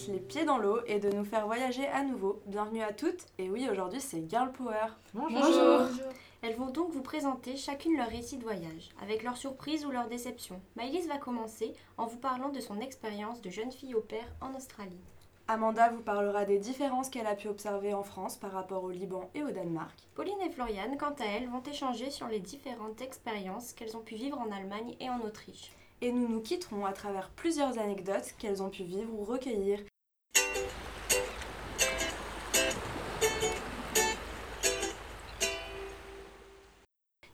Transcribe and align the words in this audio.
mettre 0.00 0.12
les 0.12 0.20
pieds 0.20 0.44
dans 0.44 0.58
l'eau 0.58 0.80
et 0.86 0.98
de 0.98 1.10
nous 1.10 1.24
faire 1.24 1.46
voyager 1.46 1.86
à 1.88 2.02
nouveau. 2.02 2.40
Bienvenue 2.46 2.82
à 2.82 2.92
toutes, 2.92 3.26
et 3.38 3.50
oui, 3.50 3.68
aujourd'hui 3.70 4.00
c'est 4.00 4.28
Girl 4.28 4.50
Power. 4.52 4.86
Bonjour. 5.14 5.88
Elles 6.42 6.56
vont 6.56 6.70
donc 6.70 6.90
vous 6.92 7.02
présenter 7.02 7.56
chacune 7.56 7.96
leur 7.96 8.08
récit 8.08 8.38
de 8.38 8.42
voyage, 8.42 8.90
avec 9.02 9.22
leurs 9.22 9.36
surprises 9.36 9.84
ou 9.84 9.90
leurs 9.90 10.08
déceptions. 10.08 10.60
Maëlys 10.76 11.06
va 11.06 11.18
commencer 11.18 11.74
en 11.98 12.06
vous 12.06 12.16
parlant 12.16 12.48
de 12.48 12.60
son 12.60 12.80
expérience 12.80 13.42
de 13.42 13.50
jeune 13.50 13.72
fille 13.72 13.94
au 13.94 14.00
père 14.00 14.34
en 14.40 14.54
Australie. 14.54 15.00
Amanda 15.48 15.90
vous 15.90 16.02
parlera 16.02 16.44
des 16.44 16.58
différences 16.58 17.10
qu'elle 17.10 17.26
a 17.26 17.34
pu 17.34 17.48
observer 17.48 17.92
en 17.92 18.04
France 18.04 18.36
par 18.36 18.52
rapport 18.52 18.84
au 18.84 18.90
Liban 18.90 19.28
et 19.34 19.42
au 19.42 19.50
Danemark. 19.50 19.98
Pauline 20.14 20.40
et 20.46 20.50
Floriane, 20.50 20.96
quant 20.96 21.14
à 21.18 21.26
elles, 21.26 21.48
vont 21.48 21.62
échanger 21.62 22.10
sur 22.10 22.28
les 22.28 22.40
différentes 22.40 23.02
expériences 23.02 23.72
qu'elles 23.72 23.96
ont 23.96 24.02
pu 24.02 24.14
vivre 24.14 24.38
en 24.38 24.52
Allemagne 24.52 24.94
et 25.00 25.10
en 25.10 25.20
Autriche 25.20 25.72
et 26.00 26.12
nous 26.12 26.28
nous 26.28 26.40
quitterons 26.40 26.86
à 26.86 26.92
travers 26.92 27.30
plusieurs 27.30 27.78
anecdotes 27.78 28.34
qu'elles 28.38 28.62
ont 28.62 28.70
pu 28.70 28.84
vivre 28.84 29.12
ou 29.12 29.24
recueillir. 29.24 29.80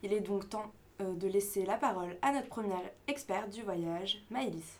Il 0.03 0.13
est 0.13 0.21
donc 0.21 0.49
temps 0.49 0.71
euh, 1.01 1.13
de 1.15 1.27
laisser 1.27 1.65
la 1.65 1.77
parole 1.77 2.17
à 2.21 2.31
notre 2.31 2.47
première 2.47 2.81
experte 3.07 3.49
du 3.49 3.61
voyage, 3.61 4.23
Maëlys. 4.29 4.79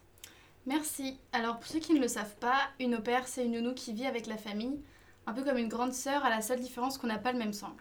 Merci. 0.65 1.17
Alors 1.31 1.57
pour 1.57 1.67
ceux 1.67 1.79
qui 1.79 1.93
ne 1.93 1.99
le 1.99 2.07
savent 2.07 2.35
pas, 2.37 2.59
une 2.79 2.95
au 2.95 3.01
pair, 3.01 3.27
c'est 3.27 3.45
une 3.45 3.53
nounou 3.53 3.73
qui 3.73 3.93
vit 3.93 4.05
avec 4.05 4.27
la 4.27 4.37
famille, 4.37 4.81
un 5.25 5.33
peu 5.33 5.43
comme 5.43 5.57
une 5.57 5.69
grande 5.69 5.93
sœur, 5.93 6.23
à 6.25 6.29
la 6.29 6.41
seule 6.41 6.59
différence 6.59 6.97
qu'on 6.97 7.07
n'a 7.07 7.17
pas 7.17 7.31
le 7.31 7.39
même 7.39 7.53
sang. 7.53 7.75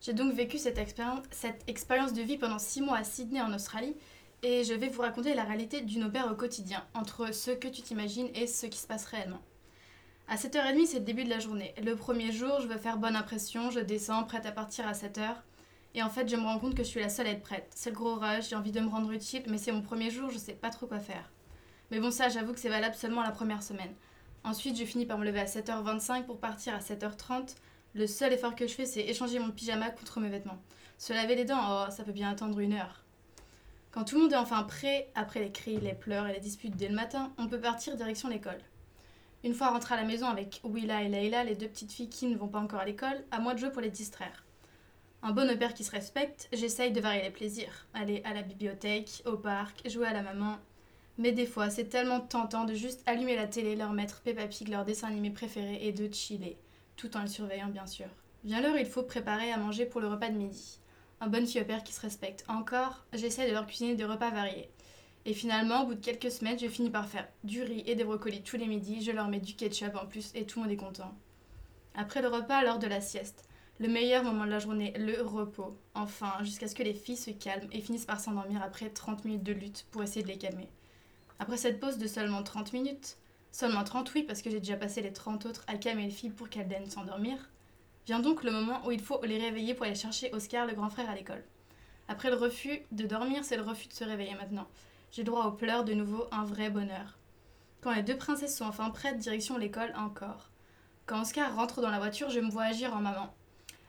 J'ai 0.00 0.12
donc 0.12 0.34
vécu 0.34 0.58
cette 0.58 0.78
expérience, 0.78 1.24
cette 1.30 1.62
expérience 1.68 2.12
de 2.12 2.22
vie 2.22 2.36
pendant 2.36 2.58
six 2.58 2.82
mois 2.82 2.98
à 2.98 3.04
Sydney 3.04 3.40
en 3.40 3.54
Australie 3.54 3.96
et 4.44 4.62
je 4.62 4.74
vais 4.74 4.90
vous 4.90 5.00
raconter 5.00 5.32
la 5.34 5.42
réalité 5.42 5.80
d'une 5.80 6.04
opère 6.04 6.30
au 6.30 6.34
quotidien, 6.34 6.84
entre 6.92 7.34
ce 7.34 7.50
que 7.50 7.66
tu 7.66 7.80
t'imagines 7.80 8.28
et 8.34 8.46
ce 8.46 8.66
qui 8.66 8.76
se 8.76 8.86
passe 8.86 9.06
réellement. 9.06 9.40
À 10.28 10.36
7h30, 10.36 10.86
c'est 10.86 10.98
le 10.98 11.04
début 11.04 11.24
de 11.24 11.30
la 11.30 11.38
journée. 11.38 11.74
Le 11.82 11.96
premier 11.96 12.30
jour, 12.30 12.60
je 12.60 12.68
veux 12.68 12.76
faire 12.76 12.98
bonne 12.98 13.16
impression, 13.16 13.70
je 13.70 13.80
descends, 13.80 14.22
prête 14.24 14.44
à 14.44 14.52
partir 14.52 14.86
à 14.86 14.92
7h. 14.92 15.36
Et 15.94 16.02
en 16.02 16.10
fait, 16.10 16.28
je 16.28 16.36
me 16.36 16.42
rends 16.42 16.58
compte 16.58 16.74
que 16.74 16.82
je 16.82 16.88
suis 16.88 17.00
la 17.00 17.08
seule 17.08 17.26
à 17.26 17.30
être 17.30 17.42
prête. 17.42 17.72
C'est 17.74 17.88
le 17.88 17.96
gros 17.96 18.16
rush, 18.16 18.50
j'ai 18.50 18.56
envie 18.56 18.70
de 18.70 18.80
me 18.80 18.88
rendre 18.88 19.10
utile, 19.12 19.44
mais 19.48 19.56
c'est 19.56 19.72
mon 19.72 19.80
premier 19.80 20.10
jour, 20.10 20.28
je 20.28 20.36
sais 20.36 20.52
pas 20.52 20.68
trop 20.68 20.86
quoi 20.86 21.00
faire. 21.00 21.32
Mais 21.90 21.98
bon, 21.98 22.10
ça, 22.10 22.28
j'avoue 22.28 22.52
que 22.52 22.60
c'est 22.60 22.68
valable 22.68 22.96
seulement 22.96 23.22
la 23.22 23.30
première 23.30 23.62
semaine. 23.62 23.94
Ensuite, 24.44 24.76
je 24.76 24.84
finis 24.84 25.06
par 25.06 25.16
me 25.16 25.24
lever 25.24 25.40
à 25.40 25.46
7h25 25.46 26.24
pour 26.24 26.38
partir 26.38 26.74
à 26.74 26.80
7h30. 26.80 27.54
Le 27.94 28.06
seul 28.06 28.34
effort 28.34 28.54
que 28.54 28.66
je 28.66 28.74
fais, 28.74 28.84
c'est 28.84 29.06
échanger 29.06 29.38
mon 29.38 29.52
pyjama 29.52 29.88
contre 29.88 30.20
mes 30.20 30.28
vêtements. 30.28 30.60
Se 30.98 31.14
laver 31.14 31.34
les 31.34 31.46
dents, 31.46 31.86
oh, 31.86 31.90
ça 31.90 32.04
peut 32.04 32.12
bien 32.12 32.30
attendre 32.30 32.58
une 32.58 32.74
heure. 32.74 33.03
Quand 33.94 34.02
tout 34.02 34.16
le 34.16 34.22
monde 34.22 34.32
est 34.32 34.36
enfin 34.36 34.64
prêt, 34.64 35.08
après 35.14 35.38
les 35.38 35.52
cris, 35.52 35.78
les 35.78 35.94
pleurs 35.94 36.26
et 36.26 36.32
les 36.32 36.40
disputes 36.40 36.74
dès 36.74 36.88
le 36.88 36.96
matin, 36.96 37.32
on 37.38 37.46
peut 37.46 37.60
partir 37.60 37.94
direction 37.94 38.28
l'école. 38.28 38.58
Une 39.44 39.54
fois 39.54 39.70
rentré 39.70 39.94
à 39.94 39.96
la 39.96 40.02
maison 40.02 40.26
avec 40.26 40.60
Willa 40.64 41.04
et 41.04 41.08
Leila, 41.08 41.44
les 41.44 41.54
deux 41.54 41.68
petites 41.68 41.92
filles 41.92 42.08
qui 42.08 42.26
ne 42.26 42.36
vont 42.36 42.48
pas 42.48 42.58
encore 42.58 42.80
à 42.80 42.84
l'école, 42.84 43.22
à 43.30 43.38
moi 43.38 43.54
de 43.54 43.60
jouer 43.60 43.70
pour 43.70 43.82
les 43.82 43.90
distraire. 43.90 44.44
Un 45.22 45.30
bon 45.30 45.46
père 45.56 45.74
qui 45.74 45.84
se 45.84 45.92
respecte, 45.92 46.48
j'essaye 46.52 46.90
de 46.90 47.00
varier 47.00 47.22
les 47.22 47.30
plaisirs. 47.30 47.86
Aller 47.94 48.20
à 48.24 48.34
la 48.34 48.42
bibliothèque, 48.42 49.22
au 49.26 49.36
parc, 49.36 49.88
jouer 49.88 50.08
à 50.08 50.12
la 50.12 50.22
maman. 50.22 50.58
Mais 51.16 51.30
des 51.30 51.46
fois, 51.46 51.70
c'est 51.70 51.84
tellement 51.84 52.18
tentant 52.18 52.64
de 52.64 52.74
juste 52.74 53.00
allumer 53.06 53.36
la 53.36 53.46
télé, 53.46 53.76
leur 53.76 53.92
mettre 53.92 54.22
Peppa 54.22 54.48
Pig, 54.48 54.70
leur 54.70 54.84
dessin 54.84 55.06
animé 55.06 55.30
préféré, 55.30 55.78
et 55.86 55.92
de 55.92 56.12
chiller, 56.12 56.58
tout 56.96 57.16
en 57.16 57.22
le 57.22 57.28
surveillant 57.28 57.68
bien 57.68 57.86
sûr. 57.86 58.08
Vient 58.42 58.60
l'heure, 58.60 58.76
il 58.76 58.86
faut 58.86 59.04
préparer 59.04 59.52
à 59.52 59.56
manger 59.56 59.86
pour 59.86 60.00
le 60.00 60.08
repas 60.08 60.30
de 60.30 60.36
midi 60.36 60.80
un 61.24 61.28
bon 61.28 61.46
fille 61.46 61.62
au 61.62 61.64
père 61.64 61.82
qui 61.82 61.94
se 61.94 62.02
respecte. 62.02 62.44
Encore, 62.48 63.02
j'essaie 63.14 63.48
de 63.48 63.52
leur 63.52 63.66
cuisiner 63.66 63.94
des 63.94 64.04
repas 64.04 64.30
variés. 64.30 64.68
Et 65.24 65.32
finalement, 65.32 65.82
au 65.82 65.86
bout 65.86 65.94
de 65.94 66.04
quelques 66.04 66.30
semaines, 66.30 66.58
je 66.58 66.68
finis 66.68 66.90
par 66.90 67.08
faire 67.08 67.26
du 67.44 67.62
riz 67.62 67.82
et 67.86 67.94
des 67.94 68.04
brocolis 68.04 68.42
tous 68.42 68.58
les 68.58 68.66
midis, 68.66 69.02
je 69.02 69.10
leur 69.10 69.28
mets 69.28 69.40
du 69.40 69.54
ketchup 69.54 69.94
en 69.96 70.04
plus 70.04 70.32
et 70.34 70.44
tout 70.44 70.58
le 70.58 70.64
monde 70.64 70.72
est 70.72 70.76
content. 70.76 71.14
Après 71.94 72.20
le 72.20 72.28
repas, 72.28 72.62
l'heure 72.62 72.78
de 72.78 72.86
la 72.86 73.00
sieste. 73.00 73.48
Le 73.80 73.88
meilleur 73.88 74.22
moment 74.22 74.44
de 74.44 74.50
la 74.50 74.58
journée, 74.58 74.92
le 74.98 75.22
repos. 75.22 75.78
Enfin, 75.94 76.34
jusqu'à 76.42 76.68
ce 76.68 76.74
que 76.74 76.82
les 76.82 76.92
filles 76.92 77.16
se 77.16 77.30
calment 77.30 77.70
et 77.72 77.80
finissent 77.80 78.04
par 78.04 78.20
s'endormir 78.20 78.62
après 78.62 78.90
30 78.90 79.24
minutes 79.24 79.42
de 79.42 79.52
lutte 79.52 79.86
pour 79.92 80.02
essayer 80.02 80.22
de 80.22 80.28
les 80.28 80.38
calmer. 80.38 80.68
Après 81.38 81.56
cette 81.56 81.80
pause 81.80 81.96
de 81.96 82.06
seulement 82.06 82.42
30 82.42 82.74
minutes, 82.74 83.16
seulement 83.50 83.82
30 83.82 84.12
oui 84.14 84.24
parce 84.24 84.42
que 84.42 84.50
j'ai 84.50 84.60
déjà 84.60 84.76
passé 84.76 85.00
les 85.00 85.12
30 85.12 85.46
autres 85.46 85.64
à 85.68 85.76
calmer 85.76 86.04
les 86.04 86.10
filles 86.10 86.30
pour 86.30 86.50
qu'elles 86.50 86.68
daignent 86.68 86.90
s'endormir, 86.90 87.38
Vient 88.06 88.20
donc 88.20 88.44
le 88.44 88.50
moment 88.50 88.86
où 88.86 88.90
il 88.90 89.00
faut 89.00 89.20
les 89.24 89.38
réveiller 89.38 89.74
pour 89.74 89.86
aller 89.86 89.94
chercher 89.94 90.30
Oscar, 90.34 90.66
le 90.66 90.74
grand 90.74 90.90
frère, 90.90 91.08
à 91.08 91.14
l'école. 91.14 91.42
Après 92.06 92.28
le 92.28 92.36
refus 92.36 92.82
de 92.92 93.06
dormir, 93.06 93.44
c'est 93.44 93.56
le 93.56 93.62
refus 93.62 93.88
de 93.88 93.94
se 93.94 94.04
réveiller 94.04 94.34
maintenant. 94.34 94.66
J'ai 95.10 95.24
droit 95.24 95.46
aux 95.46 95.52
pleurs 95.52 95.84
de 95.84 95.94
nouveau, 95.94 96.26
un 96.30 96.44
vrai 96.44 96.68
bonheur. 96.68 97.18
Quand 97.80 97.92
les 97.92 98.02
deux 98.02 98.16
princesses 98.16 98.56
sont 98.56 98.66
enfin 98.66 98.90
prêtes, 98.90 99.18
direction 99.18 99.56
l'école 99.56 99.92
encore. 99.96 100.50
Quand 101.06 101.22
Oscar 101.22 101.54
rentre 101.54 101.80
dans 101.80 101.90
la 101.90 101.98
voiture, 101.98 102.30
je 102.30 102.40
me 102.40 102.50
vois 102.50 102.64
agir 102.64 102.94
en 102.94 103.00
maman. 103.00 103.34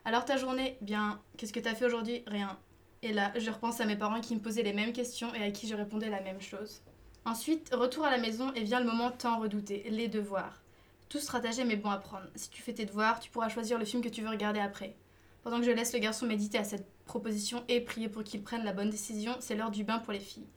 Alors 0.05 0.23
ta 0.23 0.37
journée 0.37 0.77
Bien, 0.81 1.19
qu'est-ce 1.37 1.53
que 1.53 1.59
t'as 1.59 1.75
fait 1.75 1.85
aujourd'hui? 1.85 2.23
Rien. 2.27 2.57
Et 3.01 3.11
là, 3.11 3.33
je 3.37 3.51
repense 3.51 3.81
à 3.81 3.85
mes 3.85 3.95
parents 3.97 4.21
qui 4.21 4.35
me 4.35 4.41
posaient 4.41 4.63
les 4.63 4.73
mêmes 4.73 4.93
questions 4.93 5.33
et 5.33 5.43
à 5.43 5.51
qui 5.51 5.67
je 5.67 5.75
répondais 5.75 6.09
la 6.09 6.21
même 6.21 6.41
chose. 6.41 6.81
Ensuite, 7.25 7.73
retour 7.73 8.05
à 8.05 8.11
la 8.11 8.17
maison 8.17 8.53
et 8.53 8.63
vient 8.63 8.79
le 8.79 8.85
moment 8.85 9.11
tant 9.11 9.39
redouté, 9.39 9.85
les 9.89 10.07
devoirs. 10.07 10.64
Tout 11.09 11.19
stratagème 11.19 11.69
est 11.71 11.75
bon 11.75 11.91
à 11.91 11.97
prendre. 11.97 12.27
Si 12.35 12.49
tu 12.49 12.61
fais 12.61 12.73
tes 12.73 12.85
devoirs, 12.85 13.19
tu 13.19 13.29
pourras 13.29 13.49
choisir 13.49 13.77
le 13.77 13.85
film 13.85 14.01
que 14.01 14.09
tu 14.09 14.21
veux 14.21 14.29
regarder 14.29 14.59
après. 14.59 14.95
Pendant 15.43 15.59
que 15.59 15.66
je 15.66 15.71
laisse 15.71 15.93
le 15.93 15.99
garçon 15.99 16.25
méditer 16.25 16.57
à 16.57 16.63
cette 16.63 16.88
proposition 17.05 17.63
et 17.67 17.79
prier 17.79 18.09
pour 18.09 18.23
qu'il 18.23 18.41
prenne 18.41 18.63
la 18.63 18.73
bonne 18.73 18.89
décision, 18.89 19.35
c'est 19.39 19.55
l'heure 19.55 19.69
du 19.69 19.83
bain 19.83 19.99
pour 19.99 20.13
les 20.13 20.19
filles. 20.19 20.47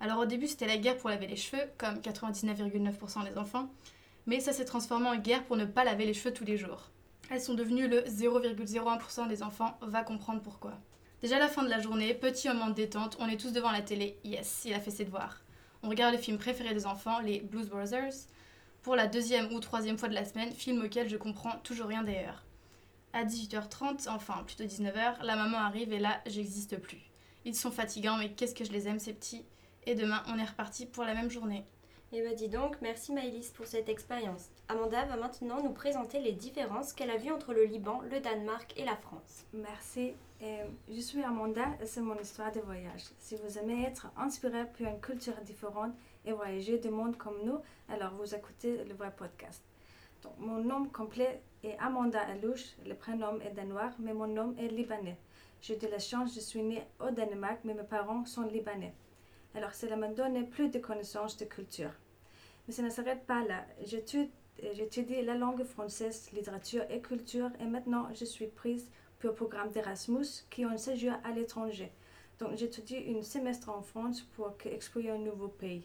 Alors 0.00 0.18
au 0.18 0.26
début 0.26 0.48
c'était 0.48 0.66
la 0.66 0.78
guerre 0.78 0.98
pour 0.98 1.10
laver 1.10 1.28
les 1.28 1.36
cheveux, 1.36 1.62
comme 1.78 1.98
99,9% 1.98 3.24
des 3.24 3.38
enfants, 3.38 3.70
mais 4.26 4.40
ça 4.40 4.52
s'est 4.52 4.64
transformé 4.64 5.06
en 5.06 5.16
guerre 5.16 5.44
pour 5.44 5.56
ne 5.56 5.64
pas 5.64 5.84
laver 5.84 6.04
les 6.04 6.14
cheveux 6.14 6.34
tous 6.34 6.44
les 6.44 6.56
jours. 6.56 6.90
Elles 7.30 7.40
sont 7.40 7.54
devenues 7.54 7.86
le 7.86 8.00
0,01% 8.00 9.28
des 9.28 9.44
enfants, 9.44 9.78
va 9.80 10.02
comprendre 10.02 10.42
pourquoi. 10.42 10.72
Déjà 11.20 11.38
la 11.38 11.46
fin 11.46 11.62
de 11.62 11.70
la 11.70 11.78
journée, 11.78 12.12
petit 12.14 12.48
moment 12.48 12.66
de 12.66 12.74
détente, 12.74 13.16
on 13.20 13.28
est 13.28 13.36
tous 13.36 13.52
devant 13.52 13.70
la 13.70 13.80
télé, 13.80 14.18
yes, 14.24 14.62
il 14.64 14.74
a 14.74 14.80
fait 14.80 14.90
ses 14.90 15.04
devoirs. 15.04 15.40
On 15.84 15.88
regarde 15.88 16.14
le 16.14 16.20
film 16.20 16.36
préféré 16.36 16.74
des 16.74 16.84
enfants, 16.84 17.20
les 17.20 17.40
Blues 17.40 17.68
Brothers, 17.68 18.26
pour 18.82 18.96
la 18.96 19.06
deuxième 19.06 19.52
ou 19.52 19.60
troisième 19.60 19.98
fois 19.98 20.08
de 20.08 20.14
la 20.14 20.24
semaine, 20.24 20.52
film 20.52 20.82
auquel 20.84 21.08
je 21.08 21.16
comprends 21.16 21.58
toujours 21.62 21.86
rien 21.86 22.02
d'ailleurs. 22.02 22.44
À 23.12 23.24
18h30, 23.24 24.08
enfin 24.08 24.42
plutôt 24.44 24.64
19h, 24.64 25.22
la 25.22 25.36
maman 25.36 25.58
arrive 25.58 25.92
et 25.92 25.98
là, 25.98 26.20
j'existe 26.26 26.78
plus. 26.78 27.00
Ils 27.44 27.54
sont 27.54 27.70
fatigants, 27.70 28.16
mais 28.16 28.32
qu'est-ce 28.32 28.54
que 28.54 28.64
je 28.64 28.72
les 28.72 28.88
aime 28.88 28.98
ces 28.98 29.12
petits? 29.12 29.44
Et 29.84 29.94
demain, 29.94 30.22
on 30.28 30.38
est 30.38 30.44
reparti 30.44 30.86
pour 30.86 31.04
la 31.04 31.14
même 31.14 31.30
journée. 31.30 31.64
Et 32.14 32.22
bah 32.22 32.34
dis 32.34 32.48
donc, 32.48 32.76
merci 32.82 33.10
Maëlys 33.12 33.50
pour 33.50 33.66
cette 33.66 33.88
expérience. 33.88 34.50
Amanda 34.68 35.04
va 35.06 35.16
maintenant 35.16 35.62
nous 35.62 35.72
présenter 35.72 36.20
les 36.20 36.32
différences 36.32 36.92
qu'elle 36.92 37.10
a 37.10 37.16
vues 37.16 37.32
entre 37.32 37.54
le 37.54 37.64
Liban, 37.64 38.02
le 38.10 38.20
Danemark 38.20 38.74
et 38.76 38.84
la 38.84 38.96
France. 38.96 39.46
Merci. 39.54 40.12
je 40.40 41.00
suis 41.00 41.22
Amanda 41.22 41.64
et 41.80 41.86
c'est 41.86 42.02
mon 42.02 42.18
histoire 42.20 42.52
de 42.52 42.60
voyage. 42.60 43.04
Si 43.18 43.36
vous 43.36 43.58
aimez 43.58 43.84
être 43.84 44.08
inspiré 44.18 44.66
par 44.66 44.92
une 44.92 45.00
culture 45.00 45.40
différente, 45.40 45.92
et 46.24 46.32
voyager 46.32 46.78
du 46.78 46.90
monde 46.90 47.16
comme 47.16 47.42
nous, 47.44 47.58
alors 47.88 48.12
vous 48.14 48.34
écoutez 48.34 48.84
le 48.84 48.94
vrai 48.94 49.12
podcast. 49.16 49.62
Donc, 50.22 50.34
mon 50.38 50.58
nom 50.58 50.86
complet 50.86 51.42
est 51.64 51.76
Amanda 51.78 52.20
Alouche, 52.20 52.76
le 52.86 52.94
prénom 52.94 53.40
est 53.40 53.50
danois, 53.50 53.90
mais 53.98 54.14
mon 54.14 54.28
nom 54.28 54.54
est 54.58 54.68
libanais. 54.68 55.18
J'ai 55.60 55.76
de 55.76 55.88
la 55.88 55.98
chance, 55.98 56.34
je 56.34 56.40
suis 56.40 56.62
née 56.62 56.84
au 57.00 57.10
Danemark, 57.10 57.60
mais 57.64 57.74
mes 57.74 57.82
parents 57.82 58.24
sont 58.24 58.42
libanais. 58.42 58.94
Alors, 59.54 59.74
cela 59.74 59.96
m'a 59.96 60.08
donné 60.08 60.44
plus 60.44 60.68
de 60.68 60.78
connaissances 60.78 61.36
de 61.36 61.44
culture. 61.44 61.90
Mais 62.66 62.72
ça 62.72 62.82
ne 62.82 62.90
s'arrête 62.90 63.26
pas 63.26 63.44
là. 63.44 63.64
J'étudie 63.84 65.22
la 65.22 65.34
langue 65.34 65.64
française, 65.64 66.30
littérature 66.32 66.84
et 66.88 67.00
culture, 67.00 67.50
et 67.60 67.64
maintenant 67.64 68.08
je 68.14 68.24
suis 68.24 68.46
prise 68.46 68.88
pour 69.18 69.30
le 69.30 69.34
programme 69.36 69.70
d'Erasmus 69.70 70.44
qui 70.50 70.64
ont 70.64 70.70
un 70.70 70.76
séjour 70.76 71.14
à 71.24 71.32
l'étranger. 71.32 71.92
Donc, 72.38 72.56
j'étudie 72.56 73.04
un 73.16 73.22
semestre 73.22 73.68
en 73.68 73.82
France 73.82 74.22
pour 74.22 74.54
explorer 74.64 75.10
un 75.10 75.18
nouveau 75.18 75.48
pays. 75.48 75.84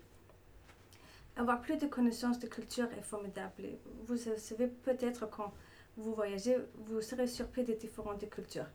Avoir 1.38 1.62
plus 1.62 1.78
de 1.78 1.86
connaissances 1.86 2.40
de 2.40 2.48
culture 2.48 2.88
est 2.98 3.04
formidable. 3.04 3.78
Vous 4.08 4.18
savez 4.18 4.68
peut-être 4.68 5.30
quand 5.30 5.54
vous 5.96 6.16
voyagez, 6.16 6.58
vous 6.74 7.00
serez 7.00 7.28
surpris 7.28 7.64
des 7.64 7.76
différentes 7.76 8.28
cultures. 8.28 8.66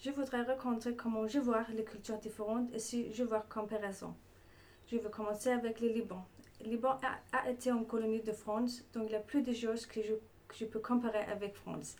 Je 0.00 0.10
voudrais 0.10 0.42
raconter 0.42 0.94
comment 0.94 1.26
je 1.26 1.38
vois 1.38 1.64
les 1.74 1.82
cultures 1.82 2.18
différentes 2.18 2.70
et 2.74 2.78
si 2.78 3.10
je 3.14 3.24
vois 3.24 3.46
comparaison. 3.48 4.14
Je 4.86 4.98
vais 4.98 5.10
commencer 5.10 5.48
avec 5.48 5.80
le 5.80 5.88
Liban. 5.88 6.22
Le 6.62 6.72
Liban 6.72 6.98
a, 7.32 7.50
été 7.50 7.70
une 7.70 7.86
colonie 7.86 8.20
de 8.20 8.32
France, 8.32 8.84
donc 8.92 9.04
il 9.06 9.12
y 9.12 9.16
a 9.16 9.20
plus 9.20 9.40
de 9.40 9.54
choses 9.54 9.86
que 9.86 10.02
je, 10.02 10.12
je 10.54 10.66
peux 10.66 10.80
comparer 10.80 11.24
avec 11.32 11.54
France. 11.54 11.96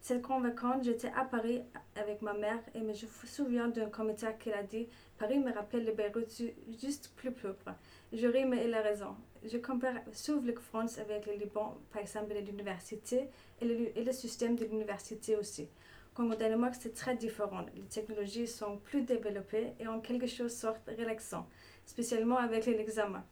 Cette 0.00 0.20
convaincante, 0.20 0.84
j'étais 0.84 1.12
à 1.16 1.24
Paris 1.24 1.62
avec 1.96 2.20
ma 2.20 2.32
mère 2.32 2.60
et 2.74 2.80
je 2.80 2.84
me 2.84 3.26
souviens 3.26 3.68
d'un 3.68 3.90
commentaire 3.90 4.36
qu'elle 4.38 4.54
a 4.54 4.62
dit 4.62 4.86
Paris 5.18 5.38
me 5.38 5.50
rappelle 5.52 5.84
le 5.84 5.92
Beyrouth 5.92 6.42
juste 6.78 7.12
plus 7.16 7.32
propre. 7.32 7.72
Je 8.12 8.26
ris, 8.26 8.44
mais 8.44 8.64
elle 8.64 8.74
a 8.74 8.82
raison. 8.82 9.16
Je 9.46 9.58
compare 9.58 9.96
souvent 10.12 10.46
la 10.46 10.58
France 10.58 10.98
avec 10.98 11.26
le 11.26 11.34
Liban, 11.34 11.76
par 11.92 12.00
exemple 12.00 12.32
l'université 12.34 13.28
et 13.60 13.64
le, 13.66 13.98
et 13.98 14.02
le 14.02 14.12
système 14.12 14.56
de 14.56 14.64
l'université 14.64 15.36
aussi. 15.36 15.68
Comme 16.14 16.30
au 16.30 16.34
Danemark, 16.34 16.74
c'est 16.80 16.94
très 16.94 17.14
différent. 17.14 17.66
Les 17.74 17.82
technologies 17.82 18.46
sont 18.46 18.78
plus 18.78 19.02
développées 19.02 19.74
et 19.78 19.86
ont 19.86 20.00
quelque 20.00 20.26
chose 20.26 20.54
sorte 20.54 20.80
relaxant, 20.98 21.46
spécialement 21.84 22.38
avec 22.38 22.64
l'examen. 22.64 23.22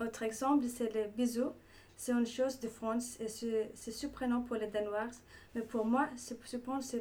Autre 0.00 0.24
exemple, 0.24 0.66
c'est 0.66 0.92
le 0.92 1.06
bisou. 1.08 1.52
C'est 1.96 2.12
une 2.12 2.26
chose 2.26 2.58
de 2.58 2.68
France 2.68 3.18
et 3.20 3.28
c'est 3.28 3.92
surprenant 3.92 4.42
pour 4.42 4.56
les 4.56 4.66
Danois, 4.66 5.10
mais 5.54 5.62
pour 5.62 5.86
moi, 5.86 6.08
je 6.16 6.56
pense 6.56 6.90
que 6.90 6.98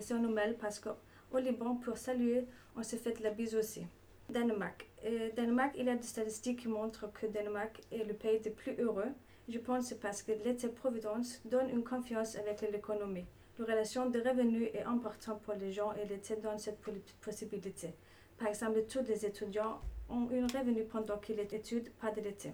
c'est 0.00 0.14
euh, 0.14 0.18
normal 0.18 0.56
parce 0.58 0.78
qu'au 0.78 1.38
Liban, 1.38 1.74
pour 1.74 1.98
saluer, 1.98 2.46
on 2.76 2.84
se 2.84 2.94
fait 2.94 3.18
la 3.20 3.30
bise 3.30 3.56
aussi. 3.56 3.84
Danemark. 4.28 4.88
Euh, 5.04 5.30
Danemark, 5.36 5.74
il 5.76 5.86
y 5.86 5.90
a 5.90 5.96
des 5.96 6.02
statistiques 6.02 6.60
qui 6.60 6.68
montrent 6.68 7.10
que 7.12 7.26
Danemark 7.26 7.80
est 7.92 8.04
le 8.04 8.14
pays 8.14 8.40
le 8.44 8.50
plus 8.50 8.74
heureux. 8.78 9.12
Je 9.48 9.58
pense 9.58 9.94
parce 9.94 10.22
que 10.22 10.32
l'État-providence 10.32 11.40
donne 11.44 11.70
une 11.70 11.84
confiance 11.84 12.36
avec 12.36 12.60
l'économie. 12.62 13.26
La 13.58 13.64
relation 13.64 14.10
de 14.10 14.20
revenus 14.20 14.68
est 14.74 14.82
importante 14.82 15.40
pour 15.42 15.54
les 15.54 15.72
gens 15.72 15.92
et 15.94 16.06
l'État 16.06 16.36
donne 16.36 16.58
cette 16.58 16.78
possibilité. 17.20 17.94
Par 18.36 18.48
exemple, 18.48 18.82
tous 18.88 19.02
les 19.08 19.24
étudiants 19.24 19.80
ont 20.10 20.28
un 20.30 20.46
revenu 20.58 20.84
pendant 20.84 21.18
qu'ils 21.18 21.40
étudient, 21.40 21.90
pas 22.00 22.10
de 22.10 22.20
l'été. 22.20 22.52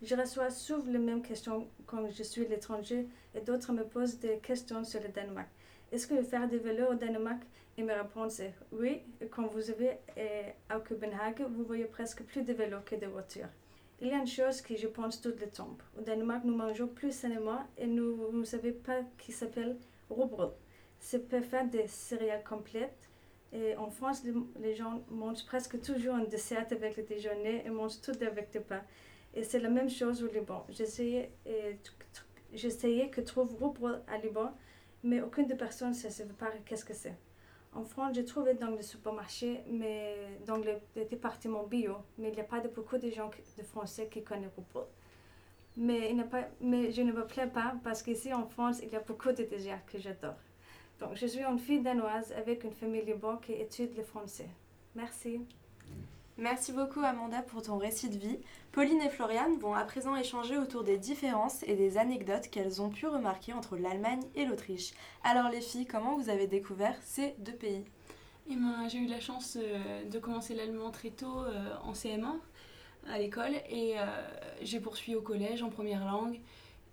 Je 0.00 0.14
reçois 0.14 0.50
souvent 0.50 0.90
les 0.90 0.98
mêmes 0.98 1.22
questions 1.22 1.68
quand 1.86 2.08
je 2.08 2.22
suis 2.22 2.46
l'étranger 2.46 3.06
et 3.34 3.40
d'autres 3.40 3.72
me 3.72 3.84
posent 3.84 4.20
des 4.20 4.38
questions 4.38 4.84
sur 4.84 5.02
le 5.02 5.08
Danemark. 5.08 5.48
Est-ce 5.90 6.06
que 6.06 6.22
faire 6.22 6.48
des 6.48 6.58
vélos 6.58 6.92
au 6.92 6.94
Danemark 6.94 7.42
Et 7.78 7.84
ma 7.84 8.02
réponse 8.02 8.40
est 8.40 8.54
oui. 8.72 9.02
Quand 9.30 9.46
vous 9.46 9.70
avez 9.70 9.98
à 10.68 10.80
Copenhague, 10.80 11.46
vous 11.48 11.62
voyez 11.62 11.84
presque 11.84 12.24
plus 12.24 12.42
de 12.42 12.52
vélos 12.52 12.80
que 12.84 12.96
de 12.96 13.06
voitures. 13.06 13.46
Il 14.00 14.08
y 14.08 14.10
a 14.10 14.18
une 14.18 14.26
chose 14.26 14.60
que 14.60 14.76
je 14.76 14.88
pense 14.88 15.20
tout 15.20 15.32
le 15.40 15.46
temps. 15.48 15.78
Au 15.96 16.00
Danemark, 16.02 16.42
nous 16.44 16.56
mangeons 16.56 16.88
plus 16.88 17.12
sainement 17.12 17.68
et 17.78 17.86
nous 17.86 18.32
ne 18.32 18.42
savons 18.42 18.72
pas 18.84 19.02
qui 19.16 19.30
s'appelle 19.30 19.76
rugbrød. 20.10 20.50
C'est 20.98 21.28
peut 21.28 21.40
faire 21.40 21.68
des 21.68 21.86
céréales 21.86 22.42
complètes. 22.42 23.08
Et 23.52 23.76
en 23.76 23.90
France, 23.90 24.24
les, 24.58 24.74
gens 24.74 25.04
mangent 25.08 25.46
presque 25.46 25.80
toujours 25.80 26.16
un 26.16 26.24
dessert 26.24 26.66
avec 26.72 26.96
le 26.96 27.04
déjeuner 27.04 27.64
et 27.64 27.70
mangent 27.70 28.00
tout 28.00 28.12
avec 28.20 28.50
du 28.50 28.60
pain. 28.60 28.82
Et 29.34 29.44
c'est 29.44 29.60
la 29.60 29.70
même 29.70 29.88
chose 29.88 30.24
au 30.24 30.26
Liban. 30.26 30.66
J'essayais, 30.68 31.30
j'essayais 32.52 33.08
que 33.08 33.20
trouve 33.20 33.54
rugbrød 33.54 34.02
à 34.08 34.18
Liban, 34.18 34.52
mais 35.04 35.20
aucune 35.20 35.46
des 35.46 35.54
personnes 35.54 35.90
ne 35.90 35.94
sait 35.94 36.26
pas 36.38 36.50
qu'est-ce 36.66 36.84
que 36.84 36.94
c'est. 36.94 37.14
En 37.78 37.84
France, 37.84 38.16
j'ai 38.16 38.24
trouvé 38.24 38.54
dans 38.54 38.70
le 38.70 38.82
supermarché, 38.82 39.60
mais 39.70 40.16
dans 40.44 40.56
le, 40.56 40.80
département 41.08 41.62
bio, 41.62 41.98
mais 42.18 42.30
il 42.30 42.34
n'y 42.34 42.40
a 42.40 42.44
pas 42.44 42.58
beaucoup 42.74 42.98
de 42.98 43.08
gens 43.08 43.30
de 43.56 43.62
français 43.62 44.08
qui 44.10 44.24
connaissent 44.24 44.50
Rupert. 44.56 44.88
Mais, 45.76 46.12
pas, 46.24 46.48
mais 46.60 46.90
je 46.90 47.02
ne 47.02 47.12
me 47.12 47.24
plais 47.24 47.46
pas 47.46 47.76
parce 47.84 48.02
qu'ici 48.02 48.34
en 48.34 48.48
France, 48.48 48.80
il 48.82 48.88
y 48.88 48.96
a 48.96 49.00
beaucoup 49.00 49.30
de 49.30 49.44
desserts 49.44 49.86
que 49.86 49.96
j'adore. 49.96 50.40
Donc, 50.98 51.14
je 51.14 51.26
suis 51.26 51.44
une 51.44 51.60
fille 51.60 51.80
danoise 51.80 52.32
avec 52.32 52.64
une 52.64 52.72
famille 52.72 53.04
liban 53.04 53.36
qui 53.36 53.52
étudie 53.52 53.94
le 53.96 54.02
français. 54.02 54.48
Merci. 54.96 55.40
Merci 56.38 56.70
beaucoup 56.70 57.00
Amanda 57.00 57.42
pour 57.42 57.62
ton 57.62 57.78
récit 57.78 58.08
de 58.08 58.16
vie. 58.16 58.38
Pauline 58.70 59.00
et 59.02 59.08
Floriane 59.08 59.58
vont 59.58 59.74
à 59.74 59.82
présent 59.82 60.14
échanger 60.14 60.56
autour 60.56 60.84
des 60.84 60.96
différences 60.96 61.64
et 61.64 61.74
des 61.74 61.98
anecdotes 61.98 62.46
qu'elles 62.48 62.80
ont 62.80 62.90
pu 62.90 63.08
remarquer 63.08 63.52
entre 63.54 63.76
l'Allemagne 63.76 64.22
et 64.36 64.44
l'Autriche. 64.44 64.92
Alors 65.24 65.50
les 65.50 65.60
filles, 65.60 65.84
comment 65.84 66.16
vous 66.16 66.28
avez 66.28 66.46
découvert 66.46 66.94
ces 67.02 67.34
deux 67.40 67.54
pays? 67.54 67.84
Eh 68.48 68.54
ben, 68.54 68.88
J'ai 68.88 68.98
eu 68.98 69.08
la 69.08 69.18
chance 69.18 69.58
euh, 69.60 70.04
de 70.04 70.18
commencer 70.20 70.54
l'allemand 70.54 70.92
très 70.92 71.10
tôt 71.10 71.40
euh, 71.40 71.74
en 71.82 71.92
CM1 71.92 72.36
à 73.10 73.18
l'école 73.18 73.56
et 73.68 73.98
euh, 73.98 74.04
j'ai 74.62 74.78
poursuivi 74.78 75.16
au 75.16 75.22
collège 75.22 75.64
en 75.64 75.70
première 75.70 76.04
langue. 76.04 76.38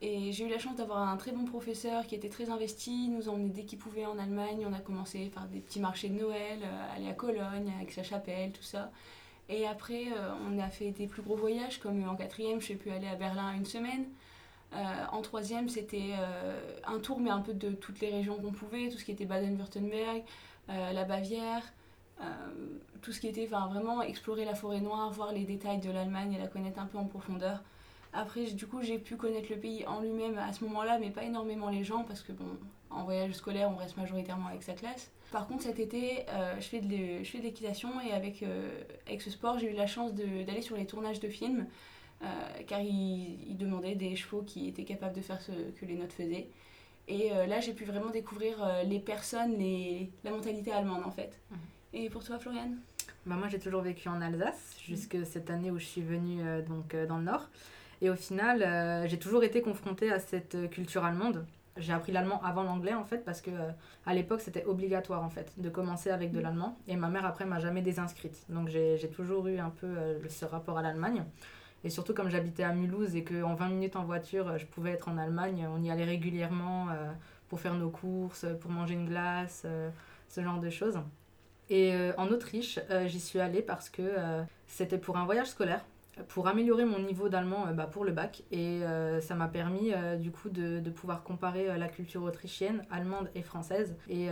Et 0.02 0.32
j'ai 0.32 0.46
eu 0.46 0.50
la 0.50 0.58
chance 0.58 0.76
d'avoir 0.76 1.08
un 1.08 1.18
très 1.18 1.32
bon 1.32 1.46
professeur 1.46 2.08
qui 2.08 2.16
était 2.16 2.30
très 2.30 2.50
investi, 2.50 3.10
nous 3.10 3.30
emmenait 3.30 3.50
dès 3.50 3.66
qu'il 3.66 3.78
pouvait 3.78 4.08
en 4.08 4.18
Allemagne. 4.18 4.66
On 4.68 4.74
a 4.74 4.80
commencé 4.80 5.30
par 5.30 5.46
des 5.46 5.60
petits 5.60 5.80
marchés 5.80 6.10
de 6.10 6.16
Noël, 6.16 6.62
aller 6.96 7.08
à 7.08 7.14
Cologne, 7.14 7.72
avec 7.78 7.92
sa 7.92 8.02
chapelle, 8.02 8.52
tout 8.52 8.64
ça. 8.64 8.92
Et 9.48 9.68
après, 9.68 10.08
euh, 10.08 10.32
on 10.50 10.60
a 10.60 10.70
fait 10.70 10.92
des 10.92 11.08
plus 11.08 11.22
gros 11.22 11.36
voyages, 11.36 11.80
comme 11.80 12.08
en 12.08 12.16
quatrième, 12.16 12.62
j'ai 12.62 12.76
pu 12.76 12.90
aller 12.90 13.08
à 13.08 13.16
Berlin 13.16 13.54
une 13.54 13.66
semaine. 13.66 14.06
Euh, 14.74 14.78
en 15.12 15.22
troisième, 15.22 15.70
c'était 15.70 16.14
euh, 16.20 16.60
un 16.88 17.00
tour, 17.00 17.20
mais 17.20 17.30
un 17.30 17.42
peu 17.42 17.54
de 17.54 17.70
toutes 17.70 18.00
les 18.00 18.10
régions 18.10 18.38
qu'on 18.38 18.52
pouvait, 18.52 18.90
tout 18.90 18.98
ce 18.98 19.06
qui 19.06 19.12
était 19.12 19.26
Baden-Württemberg, 19.26 20.24
la 20.68 21.04
Bavière, 21.04 21.62
tout 23.04 23.12
ce 23.12 23.20
qui 23.20 23.28
était 23.28 23.46
vraiment 23.46 24.02
explorer 24.02 24.46
la 24.46 24.56
forêt 24.56 24.80
noire, 24.82 25.12
voir 25.12 25.32
les 25.32 25.44
détails 25.44 25.80
de 25.80 25.92
l'Allemagne 25.92 26.34
et 26.34 26.40
la 26.40 26.48
connaître 26.48 26.80
un 26.80 26.88
peu 26.88 26.98
en 26.98 27.06
profondeur. 27.06 27.62
Après, 28.16 28.46
du 28.46 28.66
coup, 28.66 28.82
j'ai 28.82 28.98
pu 28.98 29.18
connaître 29.18 29.50
le 29.50 29.58
pays 29.58 29.86
en 29.86 30.00
lui-même 30.00 30.38
à 30.38 30.54
ce 30.54 30.64
moment-là, 30.64 31.00
mais 31.00 31.10
pas 31.10 31.24
énormément 31.24 31.70
les 31.70 31.84
gens, 31.84 32.04
parce 32.04 32.22
que 32.22 32.32
bon, 32.32 32.46
en 32.90 33.04
voyage 33.04 33.34
scolaire, 33.34 33.70
on 33.70 33.76
reste 33.76 33.98
majoritairement 33.98 34.48
avec 34.48 34.64
sa 34.64 34.74
classe. 34.74 35.12
Par 35.32 35.48
contre, 35.48 35.64
cet 35.64 35.80
été, 35.80 36.26
euh, 36.30 36.56
je 36.58 36.66
fais 36.66 36.80
de 36.80 37.44
l'équitation 37.44 37.90
et 38.00 38.14
avec, 38.14 38.42
euh, 38.42 38.70
avec 39.06 39.22
ce 39.22 39.30
sport, 39.30 39.60
j'ai 39.60 39.70
eu 39.70 39.76
la 39.76 39.86
chance 39.86 40.14
d'aller 40.14 40.62
sur 40.62 40.78
les 40.78 40.86
tournages 40.86 41.20
de 41.20 41.28
films, 41.28 41.68
euh, 42.24 42.26
car 42.68 42.80
ils 42.80 43.58
demandaient 43.58 43.96
des 43.96 44.16
chevaux 44.16 44.44
qui 44.44 44.70
étaient 44.70 44.86
capables 44.86 45.16
de 45.16 45.22
faire 45.22 45.42
ce 45.42 45.52
que 45.52 45.86
les 45.86 45.96
notes 45.96 46.14
faisaient. 46.14 46.48
Et 47.10 47.30
là, 47.30 47.60
j'ai 47.60 47.74
pu 47.74 47.84
vraiment 47.84 48.10
découvrir 48.10 48.56
les 48.84 48.98
personnes, 49.00 49.60
les, 49.60 50.10
la 50.24 50.32
mentalité 50.32 50.72
allemande 50.72 51.04
en 51.06 51.12
fait. 51.12 51.40
Mhm. 51.52 51.58
Et 51.94 52.10
pour 52.10 52.24
toi, 52.24 52.40
Floriane? 52.40 52.80
Bah 53.28 53.36
Moi, 53.36 53.48
j'ai 53.48 53.60
toujours 53.60 53.82
vécu 53.82 54.10
en 54.10 54.22
Alsace, 54.22 54.76
jusque 54.84 55.24
cette 55.24 55.52
année 55.52 55.70
où 55.70 55.78
je 55.78 55.86
suis 55.86 56.02
venue 56.02 56.42
donc, 56.68 56.96
dans 56.96 57.18
le 57.18 57.26
Nord. 57.26 57.48
Et 58.02 58.10
au 58.10 58.16
final, 58.16 59.08
j'ai 59.08 59.20
toujours 59.20 59.44
été 59.44 59.62
confrontée 59.62 60.12
à 60.12 60.20
cette 60.20 60.70
culture 60.70 61.06
allemande. 61.06 61.46
J'ai 61.78 61.92
appris 61.92 62.14
l'allemand 62.14 62.42
avant 62.42 62.64
l'anglais 62.64 62.94
en 62.94 63.04
fait 63.04 63.26
parce 63.26 63.42
que 63.42 63.52
euh, 63.52 63.70
à 64.06 64.14
l'époque 64.14 64.40
c'était 64.40 64.64
obligatoire 64.64 65.22
en 65.24 65.30
fait 65.30 65.52
de 65.58 65.70
commencer 65.70 66.10
avec 66.10 66.32
de 66.32 66.40
mm. 66.40 66.44
l'allemand. 66.44 66.78
Et 66.88 66.96
ma 66.96 67.10
mère 67.10 67.26
après 67.26 67.46
m'a 67.46 67.60
jamais 67.60 67.82
désinscrite. 67.82 68.46
Donc 68.48 68.70
j'ai 68.70 69.10
toujours 69.14 69.48
eu 69.48 69.58
un 69.58 69.72
peu 69.72 69.88
euh, 69.88 70.30
ce 70.30 70.46
rapport 70.46 70.78
à 70.78 70.82
l'Allemagne. 70.82 71.26
Et 71.84 71.90
surtout 71.90 72.14
comme 72.14 72.30
j'habitais 72.30 72.64
à 72.64 72.72
Mulhouse 72.72 73.16
et 73.16 73.26
qu'en 73.26 73.56
20 73.56 73.70
minutes 73.70 73.96
en 73.98 74.06
voiture 74.06 74.48
euh, 74.48 74.58
je 74.58 74.66
pouvais 74.66 74.92
être 74.92 75.10
en 75.10 75.18
Allemagne 75.18 75.68
on 75.70 75.84
y 75.84 75.92
allait 75.92 76.06
régulièrement 76.06 76.88
pour 77.50 77.60
faire 77.60 77.74
nos 77.74 77.90
courses 77.90 78.46
pour 78.62 78.72
manger 78.72 78.94
une 78.94 79.08
glace 79.08 79.66
ce 80.30 80.42
genre 80.42 80.60
de 80.60 80.70
choses. 80.70 81.00
Et 81.70 81.94
en 82.18 82.28
Autriche 82.28 82.80
j'y 83.06 83.20
suis 83.20 83.40
allée 83.40 83.62
parce 83.62 83.90
que 83.90 84.16
c'était 84.68 84.98
pour 84.98 85.18
un 85.18 85.26
voyage 85.26 85.48
scolaire 85.48 85.84
pour 86.28 86.48
améliorer 86.48 86.86
mon 86.86 87.00
niveau 87.00 87.30
d'allemand 87.30 87.68
euh, 87.68 87.74
bah, 87.74 87.88
pour 87.88 88.06
le 88.06 88.12
bac. 88.12 88.44
Et 88.52 88.84
euh, 88.84 89.22
ça 89.22 89.36
m'a 89.36 89.48
permis 89.48 89.94
euh, 89.94 90.16
du 90.16 90.32
coup 90.32 90.50
de, 90.50 90.80
de, 90.80 90.90
pouvoir 90.90 91.24
comparer 91.24 91.78
la 91.78 91.88
culture 91.88 92.24
autrichienne, 92.24 92.86
allemande 92.90 93.30
et 93.36 93.42
française. 93.42 93.96
Et 94.10 94.30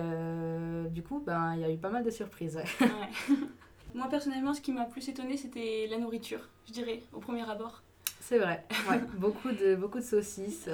du 0.89 1.03
coup, 1.03 1.21
ben, 1.25 1.53
il 1.55 1.61
y 1.61 1.63
a 1.63 1.71
eu 1.71 1.77
pas 1.77 1.89
mal 1.89 2.03
de 2.03 2.09
surprises. 2.09 2.59
Moi 3.95 4.07
personnellement, 4.09 4.53
ce 4.53 4.61
qui 4.61 4.71
m'a 4.71 4.85
plus 4.85 5.07
étonné, 5.07 5.37
c'était 5.37 5.87
la 5.89 5.99
nourriture, 5.99 6.49
je 6.65 6.73
dirais, 6.73 7.03
au 7.11 7.19
premier 7.19 7.47
abord. 7.47 7.83
C'est 8.21 8.39
vrai, 8.39 8.65
beaucoup, 9.17 9.51
de, 9.51 9.75
beaucoup 9.75 9.99
de 9.99 10.03
saucisses. 10.03 10.67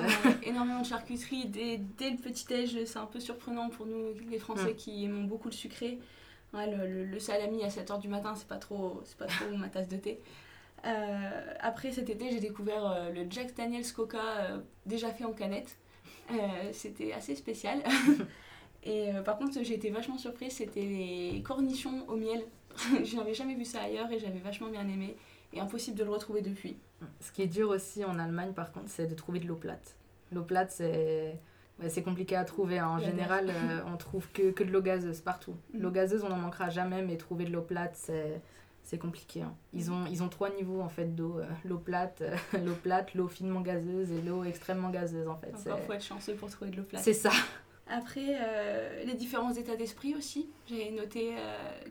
énormément 0.44 0.82
de 0.82 0.86
charcuterie. 0.86 1.48
Dès, 1.48 1.82
dès 1.98 2.12
le 2.12 2.18
petit-déj, 2.18 2.86
c'est 2.86 3.00
un 3.00 3.08
peu 3.08 3.20
surprenant 3.20 3.70
pour 3.70 3.88
nous, 3.88 4.14
les 4.30 4.40
Français, 4.40 4.72
mm. 4.72 4.76
qui 4.76 5.06
aiment 5.06 5.28
beaucoup 5.28 5.50
le 5.50 5.54
sucré. 5.54 6.00
le, 6.54 7.06
le, 7.06 7.20
salami 7.20 7.64
à 7.64 7.68
7h 7.68 8.00
du 8.00 8.08
matin, 8.08 8.36
c'est 8.36 8.48
pas 8.48 8.58
trop, 8.58 9.02
pas 9.18 9.26
trop 9.26 9.58
ma 9.58 9.68
tasse 9.68 9.90
de 9.90 9.98
thé. 9.98 10.22
Euh, 10.86 11.54
après 11.60 11.92
cet 11.92 12.10
été, 12.10 12.32
j'ai 12.32 12.40
découvert 12.40 12.86
euh, 12.86 13.12
le 13.12 13.26
Jack 13.30 13.56
Daniels 13.56 13.92
Coca 13.94 14.18
euh, 14.18 14.60
déjà 14.86 15.10
fait 15.12 15.26
en 15.26 15.34
canette. 15.34 15.78
c'était 16.72 17.14
assez 17.14 17.36
spécial. 17.36 17.82
Et 18.84 19.10
par 19.26 19.38
contre, 19.38 19.62
j'ai 19.62 19.74
été 19.74 19.90
vachement 19.90 20.18
surprise, 20.18 20.54
c'était 20.54 20.82
les 20.82 21.42
cornichons 21.44 22.06
au 22.08 22.16
miel. 22.16 22.42
je 23.04 23.18
n'avais 23.18 23.34
jamais 23.34 23.56
vu 23.56 23.66
ça 23.66 23.82
ailleurs 23.82 24.10
et 24.10 24.20
j'avais 24.20 24.40
vachement 24.40 24.70
bien 24.70 24.88
aimé. 24.88 25.18
Et 25.52 25.60
impossible 25.60 25.98
de 25.98 26.04
le 26.06 26.12
retrouver 26.12 26.42
depuis. 26.42 26.78
Ce 27.20 27.32
qui 27.34 27.42
est 27.42 27.48
dur 27.48 27.70
aussi 27.70 28.06
en 28.06 28.18
Allemagne, 28.18 28.54
par 28.54 28.72
contre, 28.72 28.88
c'est 28.88 29.08
de 29.08 29.16
trouver 29.16 29.40
de 29.40 29.48
l'eau 29.48 29.58
plate. 29.58 29.98
L'eau 30.32 30.44
plate, 30.44 30.72
c'est 30.72 31.38
c'est 31.88 32.04
compliqué 32.04 32.36
à 32.38 32.46
trouver. 32.46 32.80
Hein. 32.80 32.90
En 32.90 33.00
général, 33.00 33.52
on 33.88 33.98
trouve 33.98 34.30
que, 34.32 34.52
que 34.52 34.64
de 34.64 34.72
l'eau 34.72 34.82
gazeuse 34.82 35.20
partout. 35.20 35.56
Mm. 35.74 35.82
L'eau 35.82 35.92
gazeuse, 35.92 36.24
on 36.24 36.30
n'en 36.30 36.38
manquera 36.38 36.70
jamais, 36.70 37.02
mais 37.02 37.18
trouver 37.18 37.46
de 37.46 37.52
l'eau 37.52 37.62
plate, 37.62 37.96
c'est 37.96 38.42
c'est 38.90 38.98
compliqué. 38.98 39.44
Hein. 39.44 39.54
Ils, 39.72 39.92
ont, 39.92 40.08
ils 40.08 40.24
ont 40.24 40.30
trois 40.30 40.50
niveaux 40.50 40.82
en 40.82 40.90
fait 40.90 41.16
d'eau. 41.16 41.38
Euh, 41.38 41.46
l'eau 41.64 41.78
plate, 41.78 42.22
euh, 42.22 42.36
l'eau 42.66 42.74
plate, 42.74 43.14
l'eau 43.14 43.28
finement 43.28 43.62
gazeuse 43.62 44.12
et 44.12 44.20
l'eau 44.22 44.44
extrêmement 44.44 44.90
gazeuse 44.90 45.28
en 45.28 45.36
fait. 45.36 45.54
Il 45.64 45.86
faut 45.86 45.94
être 45.94 46.04
chanceux 46.04 46.34
pour 46.34 46.50
trouver 46.50 46.72
de 46.72 46.78
l'eau 46.78 46.84
plate. 46.84 47.04
C'est 47.04 47.14
ça. 47.14 47.30
Après, 47.88 48.36
euh, 48.42 49.04
les 49.04 49.14
différents 49.14 49.54
états 49.54 49.76
d'esprit 49.76 50.16
aussi. 50.16 50.50
J'ai 50.68 50.90
noté 50.90 51.36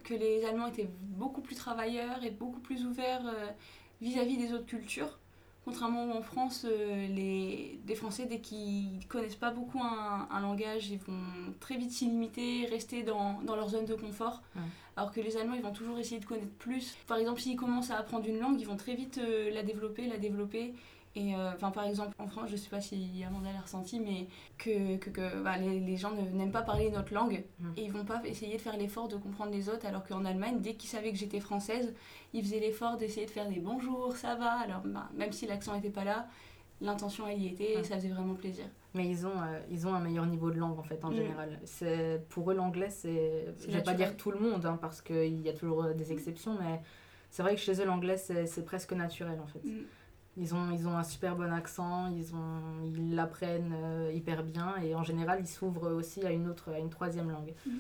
que 0.03 0.15
les 0.15 0.45
Allemands 0.45 0.67
étaient 0.67 0.91
beaucoup 1.01 1.41
plus 1.41 1.55
travailleurs 1.55 2.25
et 2.25 2.31
beaucoup 2.31 2.61
plus 2.61 2.85
ouverts 2.85 3.33
vis-à-vis 4.01 4.37
des 4.37 4.53
autres 4.53 4.67
cultures. 4.67 5.19
Contrairement 5.69 6.17
en 6.17 6.23
France, 6.23 6.65
les, 6.65 7.79
des 7.85 7.95
Français, 7.95 8.25
dès 8.25 8.39
qu'ils 8.39 9.07
connaissent 9.07 9.37
pas 9.37 9.51
beaucoup 9.51 9.79
un, 9.83 10.27
un, 10.31 10.41
langage, 10.41 10.89
ils 10.89 10.99
vont 10.99 11.53
très 11.61 11.77
vite 11.77 11.91
s'y 11.91 12.07
limiter, 12.07 12.65
rester 12.71 13.03
dans, 13.03 13.43
dans, 13.43 13.55
leur 13.55 13.69
zone 13.69 13.85
de 13.85 13.95
confort. 13.95 14.41
Alors 14.97 15.13
que 15.13 15.21
les 15.21 15.37
Allemands, 15.37 15.57
ils 15.57 15.63
vont 15.63 15.75
toujours 15.75 15.99
essayer 15.99 16.21
de 16.21 16.25
connaître 16.25 16.55
plus. 16.59 16.97
Par 17.07 17.19
exemple, 17.19 17.43
s'ils 17.43 17.57
commencent 17.57 17.91
à 17.91 17.99
apprendre 17.99 18.27
une 18.27 18.39
langue, 18.39 18.59
ils 18.59 18.67
vont 18.67 18.79
très 18.79 18.95
vite 18.95 19.19
euh, 19.19 19.51
la 19.51 19.63
développer, 19.63 20.07
la 20.07 20.17
développer. 20.17 20.73
Et 21.19 21.35
euh, 21.35 21.51
par 21.55 21.85
exemple, 21.85 22.15
en 22.21 22.29
France, 22.29 22.49
je 22.49 22.57
sais 22.57 22.69
pas 22.69 22.81
si 22.81 23.25
Amanda 23.27 23.53
l'a 23.53 23.61
ressenti, 23.61 23.99
mais 23.99 24.29
que, 24.57 24.97
que, 24.99 25.11
que 25.11 25.43
bah, 25.43 25.57
les, 25.59 25.81
les, 25.81 25.97
gens 25.97 26.13
n'aiment 26.13 26.53
pas 26.53 26.63
parler 26.63 26.91
notre 26.91 27.13
langue 27.13 27.45
mm. 27.59 27.71
et 27.77 27.83
ils 27.83 27.91
vont 27.91 28.05
pas 28.05 28.23
essayer 28.25 28.57
de 28.57 28.61
faire 28.61 28.77
l'effort 28.77 29.09
de 29.09 29.17
comprendre 29.17 29.51
les 29.51 29.69
autres. 29.69 29.85
Alors 29.85 30.05
qu'en 30.05 30.25
Allemagne, 30.25 30.61
dès 30.61 30.75
qu'ils 30.75 30.89
savaient 30.89 31.11
que 31.11 31.19
j'étais 31.19 31.41
française, 31.41 31.93
ils 32.33 32.45
faisaient 32.45 32.61
l'effort 32.61 32.97
d'essayer 32.99 33.27
de 33.27 33.33
faire 33.33 33.49
des 33.49 33.59
bonjours, 33.59 34.17
ça 34.17 34.37
va. 34.37 34.61
Alors, 34.61 34.83
bah, 34.85 35.09
même 35.17 35.33
si 35.33 35.49
l'accent 35.49 35.75
n'était 35.75 35.91
pas 35.91 36.05
là, 36.05 36.29
l'intention 36.81 37.27
elle 37.27 37.43
y 37.43 37.49
était 37.49 37.81
et 37.81 37.83
ça 37.83 37.97
faisait 37.97 38.11
vraiment 38.11 38.35
plaisir. 38.35 38.67
Mais 38.95 39.09
ils 39.09 39.27
ont, 39.27 39.33
ils 39.69 39.89
ont 39.89 39.95
un 39.95 40.01
meilleur 40.01 40.27
niveau 40.27 40.53
de 40.53 40.59
langue 40.59 40.79
en 40.79 40.85
fait 40.85 41.05
en 41.05 41.11
mm. 41.11 41.17
général. 41.17 41.61
C'est 41.65 42.23
pour 42.29 42.49
eux 42.53 42.55
l'anglais 42.55 42.91
c'est 42.91 43.47
je 43.67 43.73
vais 43.73 43.83
pas 43.83 43.95
dire 43.95 44.17
tout 44.17 44.31
le 44.31 44.39
monde 44.39 44.65
hein, 44.65 44.79
parce 44.81 45.03
qu'il 45.03 45.41
y 45.41 45.49
a 45.49 45.53
toujours 45.53 45.83
des 45.95 46.13
exceptions 46.13 46.57
mais 46.61 46.81
c'est 47.31 47.43
vrai 47.43 47.57
que 47.57 47.61
chez 47.61 47.81
eux 47.81 47.85
l'anglais 47.85 48.17
c'est 48.17 48.65
presque 48.65 48.93
naturel 48.93 49.41
en 49.41 49.49
fait. 49.49 49.65
Mm. 49.65 49.83
Ils 50.39 50.55
ont, 50.55 50.71
ils 50.71 50.87
ont 50.87 50.97
un 50.97 51.03
super 51.03 51.35
bon 51.35 51.53
accent, 51.53 52.07
ils 52.09 52.35
ont 52.35 52.85
ils 52.85 53.15
l'apprennent 53.15 53.75
hyper 54.15 54.45
bien 54.45 54.77
et 54.83 54.95
en 54.95 55.03
général 55.03 55.41
ils 55.41 55.49
s'ouvrent 55.49 55.91
aussi 55.91 56.25
à 56.25 56.31
une 56.31 56.49
autre 56.49 56.71
à 56.73 56.79
une 56.79 56.91
troisième 56.91 57.31
langue. 57.31 57.55
Mm. 57.67 57.71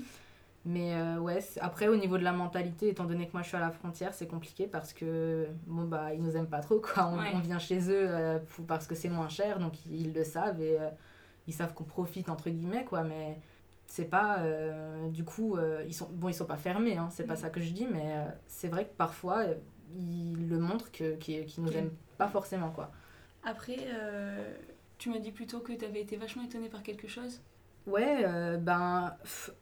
Mais 0.68 0.94
euh, 0.94 1.18
ouais, 1.18 1.38
après, 1.60 1.88
au 1.88 1.96
niveau 1.96 2.18
de 2.18 2.24
la 2.24 2.32
mentalité, 2.32 2.88
étant 2.88 3.04
donné 3.04 3.26
que 3.26 3.32
moi 3.32 3.40
je 3.40 3.48
suis 3.48 3.56
à 3.56 3.60
la 3.60 3.70
frontière, 3.70 4.12
c'est 4.12 4.26
compliqué 4.26 4.66
parce 4.66 4.92
que, 4.92 5.46
bon, 5.66 5.84
bah, 5.84 6.12
ils 6.12 6.22
nous 6.22 6.36
aiment 6.36 6.48
pas 6.48 6.60
trop, 6.60 6.78
quoi. 6.78 7.10
On, 7.34 7.38
vient 7.38 7.58
chez 7.58 7.90
eux 7.90 8.06
euh, 8.06 8.38
parce 8.66 8.86
que 8.86 8.94
c'est 8.94 9.08
moins 9.08 9.30
cher, 9.30 9.60
donc 9.60 9.74
ils, 9.86 10.12
le 10.12 10.24
savent 10.24 10.60
et 10.60 10.78
euh, 10.78 10.90
ils 11.46 11.54
savent 11.54 11.72
qu'on 11.72 11.84
profite, 11.84 12.28
entre 12.28 12.50
guillemets, 12.50 12.84
quoi. 12.84 13.02
Mais 13.02 13.38
c'est 13.86 14.04
pas. 14.04 14.42
du 15.08 15.24
coup, 15.24 15.56
ils 15.86 15.94
sont. 15.94 16.10
Bon, 16.12 16.28
ils 16.28 16.34
sont 16.34 16.44
pas 16.44 16.58
fermés, 16.58 16.98
hein, 16.98 17.08
c'est 17.10 17.26
pas 17.26 17.34
mm. 17.34 17.38
ça 17.38 17.48
que 17.48 17.60
je 17.60 17.70
dis, 17.70 17.86
mais 17.90 18.26
c'est 18.46 18.68
vrai 18.68 18.84
que 18.84 18.94
parfois, 18.94 19.44
ils 19.96 20.48
le 20.48 20.58
montrent 20.58 20.90
qu'ils 20.90 21.18
qu 21.18 21.60
nous 21.60 21.72
aiment 21.72 21.92
pas 22.16 22.28
forcément, 22.28 22.70
quoi. 22.70 22.90
Après, 23.44 23.78
tu 24.98 25.10
m'as 25.10 25.18
dit 25.18 25.30
plutôt 25.30 25.60
que 25.60 25.72
tu 25.72 25.84
avais 25.84 26.00
été 26.00 26.16
vachement 26.16 26.42
étonnée 26.42 26.68
par 26.68 26.82
quelque 26.82 27.08
chose 27.08 27.40
Ouais, 27.88 28.22
euh, 28.26 28.58
ben, 28.58 29.16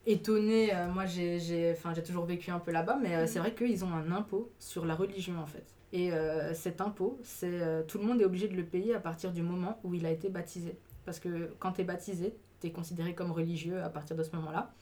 étonné, 0.05 0.75
euh, 0.75 0.89
moi 0.89 1.07
j'ai 1.07 1.77
toujours 2.05 2.25
vécu 2.25 2.51
un 2.51 2.59
peu 2.59 2.73
là-bas, 2.73 2.99
mais 3.01 3.15
euh, 3.15 3.27
c'est 3.27 3.39
mhm. 3.39 3.45
vrai 3.47 3.55
qu'ils 3.55 3.85
ont 3.85 3.93
un 3.93 4.11
impôt 4.11 4.51
sur 4.59 4.85
la 4.85 4.97
religion 4.97 5.39
en 5.39 5.47
fait. 5.47 5.65
Et 5.93 6.11
cet 6.53 6.83
impôt, 6.83 7.19
c'est 7.23 7.87
tout 7.87 7.97
le 7.97 8.05
monde 8.05 8.21
est 8.21 8.25
obligé 8.27 8.49
de 8.49 8.57
le 8.57 8.65
payer 8.65 8.95
à 8.95 9.01
partir 9.01 9.33
du 9.33 9.41
moment 9.41 9.81
où 9.83 9.95
il 9.95 10.05
a 10.05 10.11
été 10.11 10.29
baptisé. 10.29 10.77
Parce 11.07 11.21
que 11.21 11.55
quand 11.59 11.73
tu 11.73 11.81
es 11.81 11.85
baptisé, 11.85 12.37
tu 12.61 12.67
es 12.67 12.71
considéré 12.71 13.15
comme 13.15 13.31
religieux 13.31 13.83
à 13.83 13.89
partir 13.89 14.15
de 14.15 14.23
ce 14.23 14.35
moment-là. 14.37 14.75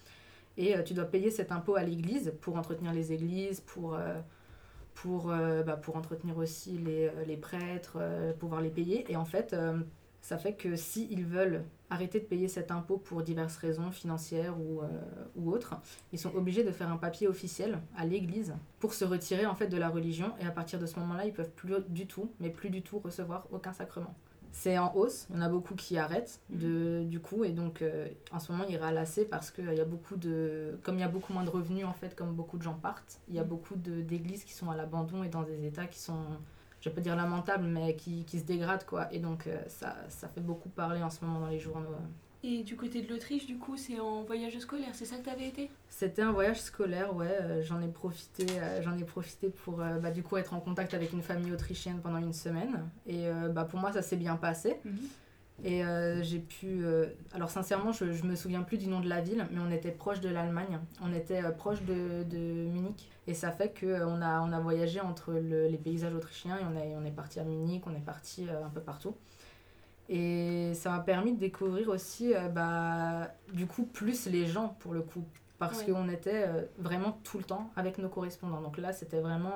Et 0.56 0.74
tu 0.82 0.92
dois 0.92 1.04
payer 1.04 1.30
cet 1.30 1.52
impôt 1.52 1.76
à 1.76 1.84
l'église 1.84 2.32
pour 2.40 2.56
entretenir 2.56 2.92
les 2.92 3.12
églises, 3.12 3.60
pour, 3.60 3.96
pour, 4.94 5.26
bah, 5.26 5.76
pour 5.76 5.96
entretenir 5.96 6.38
aussi 6.38 6.78
les, 6.78 7.10
les 7.26 7.36
prêtres, 7.36 7.98
pouvoir 8.38 8.60
les 8.60 8.70
payer. 8.70 9.04
Et 9.10 9.16
en 9.16 9.24
fait, 9.24 9.54
ça 10.24 10.38
fait 10.38 10.54
que 10.54 10.74
s'ils 10.74 11.12
ils 11.12 11.24
veulent 11.26 11.64
arrêter 11.90 12.18
de 12.18 12.24
payer 12.24 12.48
cet 12.48 12.70
impôt 12.70 12.96
pour 12.96 13.22
diverses 13.22 13.56
raisons 13.58 13.90
financières 13.90 14.58
ou, 14.58 14.80
euh, 14.80 14.86
ou 15.36 15.50
autres, 15.52 15.74
ils 16.12 16.18
sont 16.18 16.34
obligés 16.34 16.64
de 16.64 16.70
faire 16.70 16.90
un 16.90 16.96
papier 16.96 17.28
officiel 17.28 17.78
à 17.94 18.06
l'église 18.06 18.54
pour 18.78 18.94
se 18.94 19.04
retirer 19.04 19.44
en 19.44 19.54
fait 19.54 19.68
de 19.68 19.76
la 19.76 19.90
religion 19.90 20.32
et 20.40 20.46
à 20.46 20.50
partir 20.50 20.80
de 20.80 20.86
ce 20.86 20.98
moment-là, 21.00 21.26
ils 21.26 21.32
peuvent 21.34 21.50
plus 21.50 21.74
du 21.88 22.06
tout, 22.06 22.30
mais 22.40 22.48
plus 22.48 22.70
du 22.70 22.80
tout 22.80 22.98
recevoir 22.98 23.46
aucun 23.52 23.74
sacrement. 23.74 24.14
C'est 24.56 24.78
en 24.78 24.94
hausse, 24.94 25.26
il 25.30 25.36
y 25.36 25.38
en 25.40 25.42
a 25.42 25.48
beaucoup 25.48 25.74
qui 25.74 25.98
arrêtent 25.98 26.40
de, 26.48 27.02
du 27.04 27.18
coup 27.18 27.42
et 27.42 27.50
donc 27.50 27.82
euh, 27.82 28.06
en 28.30 28.38
ce 28.38 28.52
moment 28.52 28.64
ils 28.68 28.76
râlent 28.76 28.98
assez 28.98 29.24
parce 29.24 29.50
qu'il 29.50 29.74
y 29.74 29.80
a 29.80 29.84
beaucoup 29.84 30.14
de 30.14 30.78
comme 30.84 30.94
il 30.94 31.00
y 31.00 31.04
a 31.04 31.08
beaucoup 31.08 31.32
moins 31.32 31.42
de 31.42 31.50
revenus 31.50 31.84
en 31.84 31.92
fait 31.92 32.14
comme 32.14 32.34
beaucoup 32.34 32.56
de 32.56 32.62
gens 32.62 32.74
partent, 32.74 33.20
il 33.28 33.34
y 33.34 33.40
a 33.40 33.44
beaucoup 33.44 33.74
d'églises 33.74 34.44
qui 34.44 34.52
sont 34.52 34.70
à 34.70 34.76
l'abandon 34.76 35.24
et 35.24 35.28
dans 35.28 35.42
des 35.42 35.66
états 35.66 35.86
qui 35.88 35.98
sont 35.98 36.20
je 36.84 36.90
peux 36.90 37.00
dire 37.00 37.16
lamentable, 37.16 37.64
mais 37.64 37.96
qui, 37.96 38.24
qui 38.24 38.38
se 38.38 38.44
dégrade, 38.44 38.84
quoi. 38.84 39.10
Et 39.10 39.18
donc, 39.18 39.46
euh, 39.46 39.58
ça, 39.68 39.96
ça 40.10 40.28
fait 40.28 40.42
beaucoup 40.42 40.68
parler 40.68 41.02
en 41.02 41.08
ce 41.08 41.24
moment 41.24 41.40
dans 41.40 41.46
les 41.46 41.58
journaux. 41.58 41.88
Et 42.46 42.62
du 42.62 42.76
côté 42.76 43.00
de 43.00 43.08
l'Autriche, 43.08 43.46
du 43.46 43.56
coup, 43.56 43.76
c'est 43.76 43.98
en 43.98 44.22
voyage 44.22 44.58
scolaire, 44.58 44.90
c'est 44.92 45.06
ça 45.06 45.16
que 45.16 45.24
tu 45.24 45.30
avais 45.30 45.48
été? 45.48 45.70
C'était 45.88 46.20
un 46.20 46.32
voyage 46.32 46.60
scolaire, 46.60 47.16
ouais. 47.16 47.38
Euh, 47.40 47.62
j'en 47.62 47.80
ai 47.80 47.88
profité, 47.88 48.46
euh, 48.58 48.82
j'en 48.82 48.98
ai 48.98 49.04
profité 49.04 49.48
pour, 49.48 49.76
bah, 49.76 50.10
du 50.10 50.22
coup, 50.22 50.36
être 50.36 50.52
en 50.52 50.60
contact 50.60 50.92
avec 50.92 51.12
une 51.12 51.22
famille 51.22 51.52
autrichienne 51.52 52.00
pendant 52.02 52.18
une 52.18 52.34
semaine. 52.34 52.88
Et 53.06 53.28
bah, 53.50 53.64
pour 53.64 53.80
moi, 53.80 53.92
ça 53.92 54.02
s'est 54.02 54.16
bien 54.16 54.36
passé. 54.36 54.76
Mhm. 54.84 55.08
Et 55.64 55.82
j'ai 56.22 56.40
pu. 56.40 56.84
alors, 57.32 57.48
sincèrement, 57.48 57.92
je, 57.92 58.12
je 58.12 58.24
me 58.24 58.36
souviens 58.36 58.62
plus 58.62 58.76
du 58.76 58.88
nom 58.88 59.00
de 59.00 59.08
la 59.08 59.20
ville, 59.20 59.46
mais 59.50 59.60
on 59.60 59.70
était 59.70 59.92
proche 59.92 60.20
de 60.20 60.28
l'Allemagne. 60.28 60.80
On 61.02 61.14
était 61.14 61.42
proche 61.52 61.80
de, 61.82 62.24
de 62.24 62.68
Munich. 62.68 63.08
Et 63.26 63.34
ça 63.34 63.50
fait 63.50 63.72
qu'on 63.78 63.86
euh, 63.86 64.20
a, 64.20 64.42
on 64.42 64.52
a 64.52 64.60
voyagé 64.60 65.00
entre 65.00 65.32
les 65.32 65.78
paysages 65.78 66.14
autrichiens 66.14 66.58
et 66.58 66.64
on, 66.64 66.76
a, 66.76 67.00
on 67.00 67.04
est 67.04 67.10
parti 67.10 67.40
à 67.40 67.44
Munich, 67.44 67.82
on 67.86 67.94
est 67.94 68.04
parti 68.04 68.46
euh, 68.48 68.64
un 68.64 68.68
peu 68.68 68.80
partout. 68.80 69.14
Et 70.08 70.72
ça 70.74 70.90
m'a 70.90 71.00
permis 71.00 71.32
de 71.32 71.38
découvrir 71.38 71.88
aussi, 71.88 72.34
euh, 72.34 72.48
bah, 72.48 73.32
du 73.52 73.66
coup, 73.66 73.84
plus 73.84 74.26
les 74.26 74.46
gens 74.46 74.76
pour 74.80 74.92
le 74.94 75.02
coup. 75.02 75.24
Parce 75.56 75.82
qu'on 75.82 76.10
était 76.10 76.46
vraiment 76.76 77.18
tout 77.22 77.38
le 77.38 77.44
temps 77.44 77.70
avec 77.74 77.96
nos 77.96 78.10
correspondants. 78.10 78.60
Donc 78.60 78.76
là, 78.76 78.92
c'était 78.92 79.20
vraiment. 79.20 79.54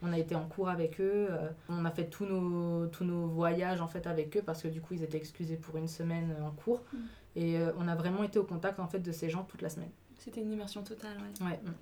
on 0.00 0.10
a 0.10 0.18
été 0.18 0.34
en 0.34 0.46
cours 0.46 0.70
avec 0.70 0.98
eux. 1.02 1.28
on 1.68 1.84
a 1.84 1.90
fait 1.90 2.06
tous 2.06 2.24
nos, 2.24 2.86
tous 2.86 3.04
nos 3.04 3.26
voyages 3.26 3.82
en 3.82 3.86
fait 3.86 4.06
avec 4.06 4.34
eux 4.38 4.42
parce 4.42 4.62
que 4.62 4.68
du 4.68 4.80
coup, 4.80 4.94
ils 4.94 5.02
étaient 5.02 5.18
excusés 5.18 5.56
pour 5.56 5.76
une 5.76 5.88
semaine 5.88 6.34
en 6.42 6.52
cours. 6.52 6.80
Mm. 6.94 6.98
Et 7.36 7.58
on 7.78 7.88
a 7.88 7.94
vraiment 7.94 8.22
été 8.22 8.38
au 8.38 8.44
contact 8.44 8.80
en 8.80 8.86
fait 8.86 9.00
de 9.00 9.12
ces 9.12 9.28
gens 9.28 9.42
toute 9.42 9.60
la 9.60 9.68
semaine. 9.68 9.90
C'était 10.18 10.40
une 10.40 10.52
immersion 10.52 10.82
totale, 10.82 11.18
ouais. 11.18 11.46
ouais. 11.46 11.60
Mm. 11.62 11.72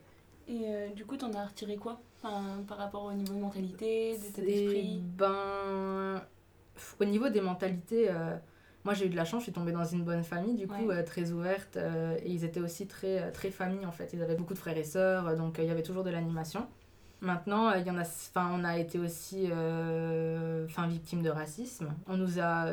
Et 0.49 0.63
euh, 0.65 0.89
du 0.89 1.05
coup, 1.05 1.17
t'en 1.17 1.33
as 1.35 1.47
retiré 1.47 1.77
quoi? 1.77 2.01
Enfin, 2.17 2.63
Par 2.67 2.79
rapport 2.79 3.05
au 3.05 3.13
niveau 3.13 3.35
de 3.35 3.39
mentalité, 3.39 4.17
d'état 4.17 4.41
d'esprit? 4.41 5.03
Ben. 5.17 6.23
Au 7.01 7.05
niveau 7.05 7.29
des 7.29 7.41
mentalités, 7.41 8.11
euh, 8.11 8.37
moi 8.85 8.95
j'ai 8.95 9.07
eu 9.07 9.09
de 9.09 9.17
la 9.17 9.25
chance, 9.25 9.41
je 9.41 9.45
suis 9.45 9.53
tombée 9.53 9.73
dans 9.73 9.85
une 9.85 10.05
bonne 10.05 10.25
famille, 10.25 10.55
du 10.55 10.67
coup, 10.67 10.91
euh, 10.91 11.03
très 11.03 11.31
ouverte. 11.31 11.77
et 11.77 12.31
ils 12.31 12.45
étaient 12.45 12.61
aussi 12.61 12.87
très, 12.87 13.31
très 13.33 13.51
famille 13.51 13.87
en 13.87 13.93
fait. 13.93 14.11
Ils 14.13 14.23
avaient 14.23 14.37
beaucoup 14.37 14.55
de 14.55 14.59
frères 14.59 14.77
et 14.77 14.85
sœurs, 14.85 15.37
donc 15.37 15.59
il 15.59 15.65
y 15.65 15.71
avait 15.71 15.83
toujours 15.83 16.05
de 16.05 16.11
l'animation. 16.11 16.67
Maintenant, 17.21 17.73
il 17.73 17.85
y 17.85 17.91
en 17.91 17.99
a, 17.99 18.03
enfin, 18.03 18.53
on 18.55 18.63
a 18.63 18.79
été 18.79 18.99
aussi 19.01 19.47
enfin, 19.47 20.87
victime 20.87 21.23
de 21.23 21.31
racisme. 21.31 21.93
On 22.07 22.17
nous 22.17 22.39
a, 22.39 22.67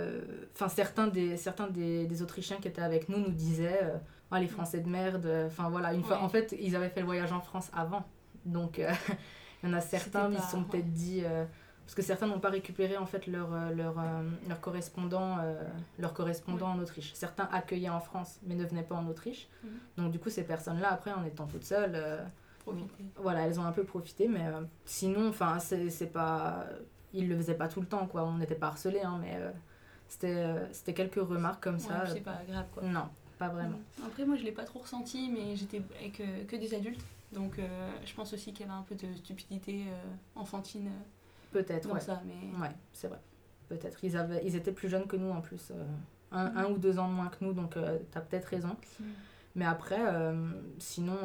enfin, 0.53 0.69
certains, 0.69 1.07
des, 1.07 1.35
certains 1.37 1.67
des, 1.67 2.05
des 2.05 2.21
Autrichiens 2.21 2.57
qui 2.57 2.67
étaient 2.67 2.83
avec 2.83 3.09
nous 3.09 3.17
nous 3.17 3.31
disaient 3.31 3.91
ah, 4.35 4.39
les 4.39 4.47
Français 4.47 4.81
de 4.81 4.89
merde. 4.89 5.27
Enfin 5.47 5.69
voilà, 5.69 5.93
une 5.93 6.03
fois, 6.03 6.21
en 6.21 6.27
fait, 6.27 6.53
ils 6.59 6.75
avaient 6.75 6.89
fait 6.89 6.99
le 6.99 7.05
voyage 7.05 7.31
en 7.31 7.39
France 7.39 7.71
avant. 7.73 8.03
Donc, 8.45 8.79
euh, 8.79 8.91
il 9.63 9.69
y 9.69 9.73
en 9.73 9.75
a 9.75 9.81
certains, 9.81 10.29
ils 10.31 10.39
se 10.39 10.51
sont 10.51 10.63
peut-être 10.63 10.91
dit. 10.91 11.23
Euh, 11.85 11.95
parce 11.95 11.95
que 11.95 12.01
certains 12.01 12.27
n'ont 12.27 12.39
pas 12.39 12.49
récupéré 12.49 12.97
en 12.97 13.05
fait 13.05 13.27
leur, 13.27 13.53
euh, 13.53 13.71
leur, 13.73 13.95
leur 14.47 14.59
correspondant, 14.59 15.37
leur 15.99 16.13
correspondant 16.13 16.69
en 16.69 16.79
Autriche. 16.79 17.13
Certains 17.13 17.47
accueillaient 17.51 17.89
en 17.89 17.99
France 17.99 18.39
mais 18.43 18.55
ne 18.55 18.65
venaient 18.65 18.83
pas 18.83 18.95
en 18.95 19.07
Autriche. 19.07 19.47
Mhm. 19.63 19.69
Donc 19.97 20.11
du 20.11 20.19
coup 20.19 20.29
ces 20.29 20.43
personnes-là 20.43 20.91
après 20.91 21.11
en 21.11 21.23
étant 21.23 21.45
toutes 21.45 21.63
seules, 21.63 22.01
voilà 23.17 23.45
elles 23.45 23.59
ont 23.59 23.65
un 23.65 23.71
peu 23.71 23.83
profité 23.83 24.27
mais 24.27 24.45
sinon 24.85 25.29
enfin 25.29 25.59
c'est 25.59 26.11
pas 26.11 26.65
ils 27.13 27.29
le 27.29 27.37
faisaient 27.37 27.55
pas 27.55 27.67
tout 27.67 27.81
le 27.81 27.87
temps 27.87 28.07
quoi. 28.07 28.23
On 28.23 28.37
n'était 28.37 28.55
pas 28.55 28.67
harcelés 28.67 29.01
hein, 29.01 29.19
mais 29.21 29.39
c'était 30.07 30.93
quelques 30.93 31.15
remarques 31.15 31.63
comme 31.63 31.79
ça. 31.79 32.05
C'est 32.07 32.21
pas 32.21 32.41
grave 32.47 32.65
quoi. 32.73 32.83
Non 32.83 33.09
pas 33.37 33.49
vraiment. 33.49 33.79
Après, 34.05 34.25
moi, 34.25 34.35
je 34.35 34.43
l'ai 34.43 34.51
pas 34.51 34.63
trop 34.63 34.79
ressenti, 34.79 35.29
mais 35.29 35.55
j'étais 35.55 35.81
avec 35.99 36.19
euh, 36.19 36.45
que 36.45 36.55
des 36.55 36.73
adultes. 36.73 37.03
Donc, 37.31 37.59
euh, 37.59 37.91
je 38.05 38.13
pense 38.13 38.33
aussi 38.33 38.53
qu'il 38.53 38.65
y 38.65 38.69
avait 38.69 38.77
un 38.77 38.83
peu 38.83 38.95
de 38.95 39.13
stupidité 39.15 39.85
euh, 39.87 40.03
enfantine. 40.35 40.89
Peut-être, 41.55 41.91
ouais. 41.93 41.99
ça, 41.99 42.21
mais... 42.25 42.59
Ouais, 42.59 42.71
c'est 42.91 43.07
vrai. 43.07 43.19
Peut-être. 43.69 44.03
Ils, 44.03 44.17
avaient, 44.17 44.41
ils 44.45 44.55
étaient 44.55 44.71
plus 44.71 44.89
jeunes 44.89 45.07
que 45.07 45.15
nous, 45.15 45.29
en 45.29 45.41
plus. 45.41 45.71
Un, 46.31 46.49
mm. 46.49 46.57
un, 46.57 46.65
ou 46.65 46.77
deux 46.77 46.99
ans 46.99 47.07
de 47.07 47.13
moins 47.13 47.27
que 47.27 47.43
nous, 47.43 47.53
donc 47.53 47.73
tu 47.73 48.17
as 48.17 48.21
peut-être 48.21 48.45
raison. 48.45 48.75
Mm. 48.99 49.03
Mais 49.55 49.65
après, 49.65 50.01
sinon, 50.79 51.17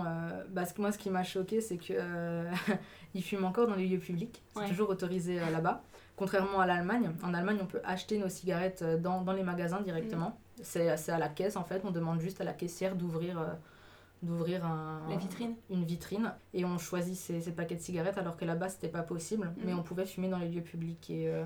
bah, 0.50 0.62
moi, 0.78 0.92
ce 0.92 0.98
qui 0.98 1.10
m'a 1.10 1.24
choqué, 1.24 1.60
c'est 1.60 1.78
que 1.78 1.94
ils 3.14 3.22
fument 3.22 3.46
encore 3.46 3.66
dans 3.66 3.74
les 3.74 3.86
lieux 3.86 3.98
publics. 3.98 4.42
C'est 4.54 4.68
toujours 4.68 4.90
autorisé 4.90 5.40
là-bas. 5.40 5.82
Contrairement 6.16 6.60
à 6.60 6.66
l'Allemagne, 6.66 7.10
en 7.22 7.34
Allemagne, 7.34 7.58
on 7.60 7.66
peut 7.66 7.80
acheter 7.82 8.18
nos 8.18 8.28
cigarettes 8.28 8.84
dans, 9.00 9.22
dans 9.22 9.32
les 9.32 9.42
magasins 9.42 9.80
directement. 9.80 10.28
Mm. 10.28 10.62
C'est 10.62 11.10
à 11.10 11.18
la 11.18 11.28
caisse 11.28 11.56
en 11.56 11.64
fait, 11.64 11.82
on 11.84 11.90
demande 11.90 12.20
juste 12.20 12.40
à 12.40 12.44
la 12.44 12.52
caissière 12.52 12.94
d'ouvrir 12.94 13.40
euh, 13.40 13.46
d'ouvrir 14.22 14.64
un, 14.66 15.16
vitrine. 15.16 15.54
une 15.70 15.84
vitrine 15.84 16.32
et 16.52 16.64
on 16.64 16.78
choisit 16.78 17.16
ses, 17.16 17.52
paquets 17.52 17.76
de 17.76 17.80
cigarettes 17.80 18.18
alors 18.18 18.36
que 18.36 18.44
là-bas 18.44 18.68
c'était 18.68 18.88
pas 18.88 19.02
possible, 19.02 19.46
mm. 19.46 19.62
mais 19.64 19.74
on 19.74 19.82
pouvait 19.82 20.04
fumer 20.04 20.28
dans 20.28 20.38
les 20.38 20.48
lieux 20.48 20.62
publics 20.62 21.08
et 21.10 21.28
euh, 21.28 21.44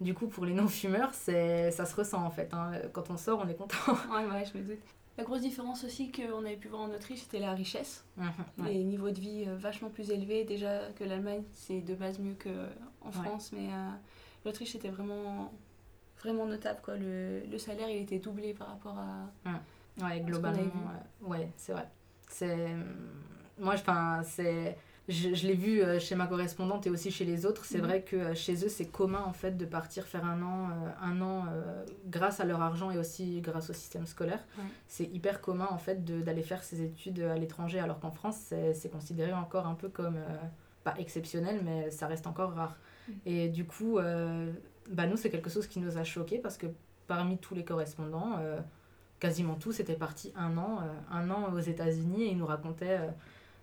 du 0.00 0.14
coup 0.14 0.26
pour 0.26 0.44
les 0.44 0.54
non-fumeurs 0.54 1.14
c'est 1.14 1.70
ça 1.70 1.86
se 1.86 1.94
ressent 1.94 2.24
en 2.24 2.30
fait, 2.30 2.52
hein. 2.54 2.72
quand 2.92 3.10
on 3.10 3.16
sort 3.16 3.42
on 3.44 3.48
est 3.48 3.54
content. 3.54 3.76
ouais 4.14 4.26
ouais 4.26 4.44
je 4.52 4.58
me 4.58 4.64
doute. 4.64 4.80
La 5.18 5.24
grosse 5.24 5.42
différence 5.42 5.84
aussi 5.84 6.10
qu'on 6.10 6.38
avait 6.38 6.56
pu 6.56 6.68
voir 6.68 6.80
en 6.82 6.90
Autriche, 6.90 7.20
c'était 7.20 7.38
la 7.38 7.52
richesse. 7.52 8.02
Mhm, 8.16 8.66
les 8.66 8.82
niveaux 8.82 9.10
de 9.10 9.20
vie 9.20 9.44
euh, 9.46 9.56
vachement 9.58 9.90
plus 9.90 10.10
élevés. 10.10 10.44
Déjà 10.44 10.90
que 10.96 11.04
l'Allemagne, 11.04 11.42
c'est 11.52 11.82
de 11.82 11.94
base 11.94 12.18
mieux 12.18 12.34
qu'en 12.34 13.10
France, 13.12 13.52
mais 13.52 13.68
l'Autriche, 14.46 14.72
c'était 14.72 14.88
vraiment 14.88 15.52
vraiment 16.18 16.46
notable. 16.46 16.80
Quoi. 16.82 16.96
Le, 16.96 17.40
le, 17.40 17.58
salaire, 17.58 17.90
il 17.90 17.98
était 17.98 18.18
doublé 18.18 18.54
par 18.54 18.68
rapport 18.68 18.98
à. 18.98 19.50
Mmh. 19.50 19.58
Ouais, 20.00 20.20
globalement. 20.20 20.70
ouais, 21.22 21.50
c'est 21.56 21.72
vrai. 21.72 21.88
C'est. 22.28 22.68
Moi, 23.58 23.74
enfin, 23.74 24.22
c'est. 24.24 24.76
Je, 25.08 25.34
je 25.34 25.48
l'ai 25.48 25.54
vu 25.54 25.82
euh, 25.82 25.98
chez 25.98 26.14
ma 26.14 26.28
correspondante 26.28 26.86
et 26.86 26.90
aussi 26.90 27.10
chez 27.10 27.24
les 27.24 27.44
autres. 27.44 27.64
C'est 27.64 27.78
mmh. 27.78 27.84
vrai 27.84 28.02
que 28.02 28.16
euh, 28.16 28.34
chez 28.34 28.64
eux, 28.64 28.68
c'est 28.68 28.86
commun 28.86 29.22
en 29.26 29.32
fait 29.32 29.56
de 29.56 29.64
partir 29.64 30.04
faire 30.04 30.24
un 30.24 30.40
an, 30.42 30.68
euh, 30.70 30.90
un 31.02 31.20
an 31.20 31.46
grâce 32.06 32.38
à 32.38 32.44
leur 32.44 32.62
argent 32.62 32.90
et 32.90 32.98
aussi 32.98 33.40
grâce 33.40 33.68
au 33.70 33.72
système 33.72 34.06
scolaire. 34.06 34.44
C'est 34.86 35.04
hyper 35.04 35.40
commun 35.40 35.66
en 35.70 35.78
fait 35.78 36.04
d'aller 36.04 36.42
faire 36.42 36.62
ses 36.62 36.82
études 36.82 37.20
à 37.20 37.36
l'étranger, 37.36 37.80
alors 37.80 37.98
qu'en 37.98 38.12
France, 38.12 38.52
c'est 38.74 38.90
considéré 38.90 39.32
encore 39.32 39.66
un 39.66 39.74
peu 39.74 39.88
comme 39.88 40.18
pas 40.84 40.94
exceptionnel, 40.98 41.60
mais 41.64 41.90
ça 41.90 42.06
reste 42.06 42.26
encore 42.26 42.52
rare. 42.52 42.76
Mmh. 43.08 43.12
Et 43.26 43.48
du 43.48 43.66
coup, 43.66 43.98
bah, 44.90 45.06
nous, 45.06 45.16
c'est 45.16 45.30
quelque 45.30 45.50
chose 45.50 45.66
qui 45.66 45.80
nous 45.80 45.98
a 45.98 46.04
choqué 46.04 46.38
parce 46.38 46.56
que 46.56 46.66
parmi 47.08 47.38
tous 47.38 47.54
les 47.54 47.64
correspondants, 47.64 48.38
quasiment 49.22 49.54
tous 49.54 49.78
étaient 49.78 49.94
partis 49.94 50.32
un 50.36 50.58
an, 50.58 50.80
un 51.10 51.30
an 51.30 51.52
aux 51.54 51.60
États-Unis 51.60 52.24
et 52.24 52.30
ils 52.32 52.36
nous 52.36 52.46
racontaient 52.46 52.98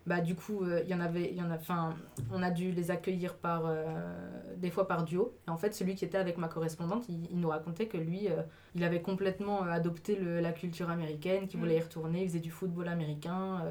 bah 0.06 0.22
du 0.22 0.34
coup 0.34 0.64
il 0.64 0.88
y 0.88 0.94
en 0.94 1.00
avait 1.00 1.28
il 1.30 1.36
y 1.36 1.42
en 1.42 1.50
a 1.50 1.56
enfin 1.56 1.94
on 2.32 2.42
a 2.42 2.50
dû 2.50 2.72
les 2.72 2.90
accueillir 2.90 3.34
par 3.34 3.64
des 4.56 4.70
fois 4.70 4.88
par 4.88 5.04
duo. 5.04 5.34
Et 5.46 5.50
en 5.50 5.58
fait 5.58 5.74
celui 5.74 5.94
qui 5.96 6.06
était 6.06 6.16
avec 6.16 6.38
ma 6.38 6.48
correspondante 6.48 7.04
il, 7.10 7.38
nous 7.38 7.50
racontait 7.50 7.86
que 7.86 7.98
lui 7.98 8.28
il 8.74 8.84
avait 8.84 9.02
complètement 9.02 9.60
adopté 9.62 10.16
le, 10.16 10.40
la 10.40 10.52
culture 10.52 10.88
américaine 10.88 11.46
qu'il 11.46 11.60
voulait 11.60 11.76
y 11.76 11.80
retourner 11.80 12.22
il 12.22 12.28
faisait 12.28 12.40
du 12.40 12.50
football 12.50 12.88
américain 12.88 13.62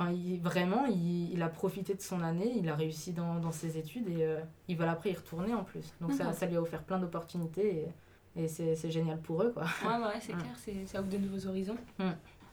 Enfin, 0.00 0.14
vraiment, 0.40 0.86
il, 0.86 1.30
il, 1.30 1.42
a 1.42 1.48
profité 1.50 1.94
de 1.94 2.00
son 2.00 2.22
année, 2.22 2.54
il 2.56 2.70
a 2.70 2.74
réussi 2.74 3.12
dans, 3.12 3.34
dans 3.34 3.52
ses 3.52 3.76
études 3.76 4.08
et 4.08 4.24
euh, 4.24 4.40
il 4.66 4.78
va 4.78 4.90
après 4.90 5.10
y 5.10 5.14
retourner 5.14 5.52
en 5.52 5.62
plus. 5.62 5.92
Donc 6.00 6.12
ça, 6.12 6.32
ça, 6.32 6.46
lui 6.46 6.56
a 6.56 6.62
offert 6.62 6.82
plein 6.82 6.98
d'opportunités 6.98 7.82
et, 7.82 7.88
et 8.36 8.48
c'est 8.48 8.90
génial 8.90 9.20
pour 9.20 9.42
eux. 9.42 9.52
Quoi. 9.52 9.64
Ouais, 9.64 10.04
ouais 10.04 10.20
c'est 10.20 10.32
clair, 10.66 10.86
ça 10.86 11.00
ouvre 11.00 11.08
de 11.08 11.18
nouveaux 11.18 11.46
horizons. 11.46 11.76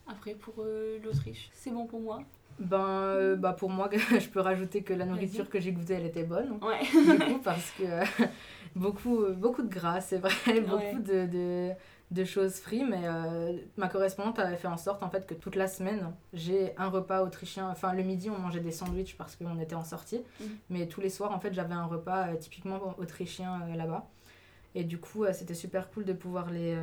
Après, 0.07 0.33
pour 0.33 0.55
euh, 0.59 0.99
l'Autriche, 1.03 1.49
c'est 1.53 1.71
bon 1.71 1.85
pour 1.85 1.99
moi? 1.99 2.21
Ben, 2.59 2.79
euh, 2.79 3.35
bah 3.35 3.53
pour 3.53 3.69
moi, 3.69 3.89
je 3.93 4.27
peux 4.29 4.39
rajouter 4.39 4.81
que 4.81 4.93
la 4.93 5.05
nourriture 5.05 5.49
que 5.49 5.59
j'ai 5.59 5.71
goûtée, 5.71 5.95
elle 5.95 6.05
était 6.05 6.23
bonne. 6.23 6.59
Ouais. 6.61 6.79
Du 6.81 7.25
coup, 7.33 7.39
parce 7.43 7.71
que 7.71 7.83
beaucoup, 8.75 9.25
beaucoup 9.35 9.61
de 9.61 9.69
gras, 9.69 10.01
c'est 10.01 10.17
vrai, 10.17 10.61
beaucoup 10.61 10.99
de, 10.99 11.25
de 11.25 11.73
de 12.09 12.23
choses 12.23 12.55
frites, 12.59 12.85
mais 12.89 13.01
euh, 13.03 13.57
ma 13.75 13.89
correspondante 13.89 14.39
avait 14.39 14.55
fait 14.55 14.67
en 14.67 14.77
sorte 14.77 15.03
en 15.03 15.09
fait 15.09 15.27
que 15.27 15.33
toute 15.33 15.55
la 15.55 15.67
semaine, 15.67 16.13
j'ai 16.33 16.73
un 16.77 16.87
repas 16.87 17.21
autrichien. 17.21 17.69
Enfin, 17.69 17.93
le 17.93 18.03
midi, 18.03 18.29
on 18.29 18.37
mangeait 18.37 18.61
des 18.61 18.71
sandwichs 18.71 19.17
parce 19.17 19.35
qu'on 19.35 19.59
était 19.59 19.75
en 19.75 19.83
sortie, 19.83 20.21
mm. 20.39 20.45
mais 20.69 20.87
tous 20.87 21.01
les 21.01 21.09
soirs, 21.09 21.33
en 21.33 21.39
fait, 21.39 21.53
j'avais 21.53 21.73
un 21.73 21.85
repas 21.85 22.35
typiquement 22.37 22.95
autrichien 22.97 23.67
là-bas. 23.75 24.07
Et 24.77 24.83
du 24.83 24.99
coup, 24.99 25.25
c'était 25.33 25.55
super 25.55 25.89
cool 25.89 26.05
de 26.05 26.13
pouvoir, 26.13 26.51
les, 26.51 26.77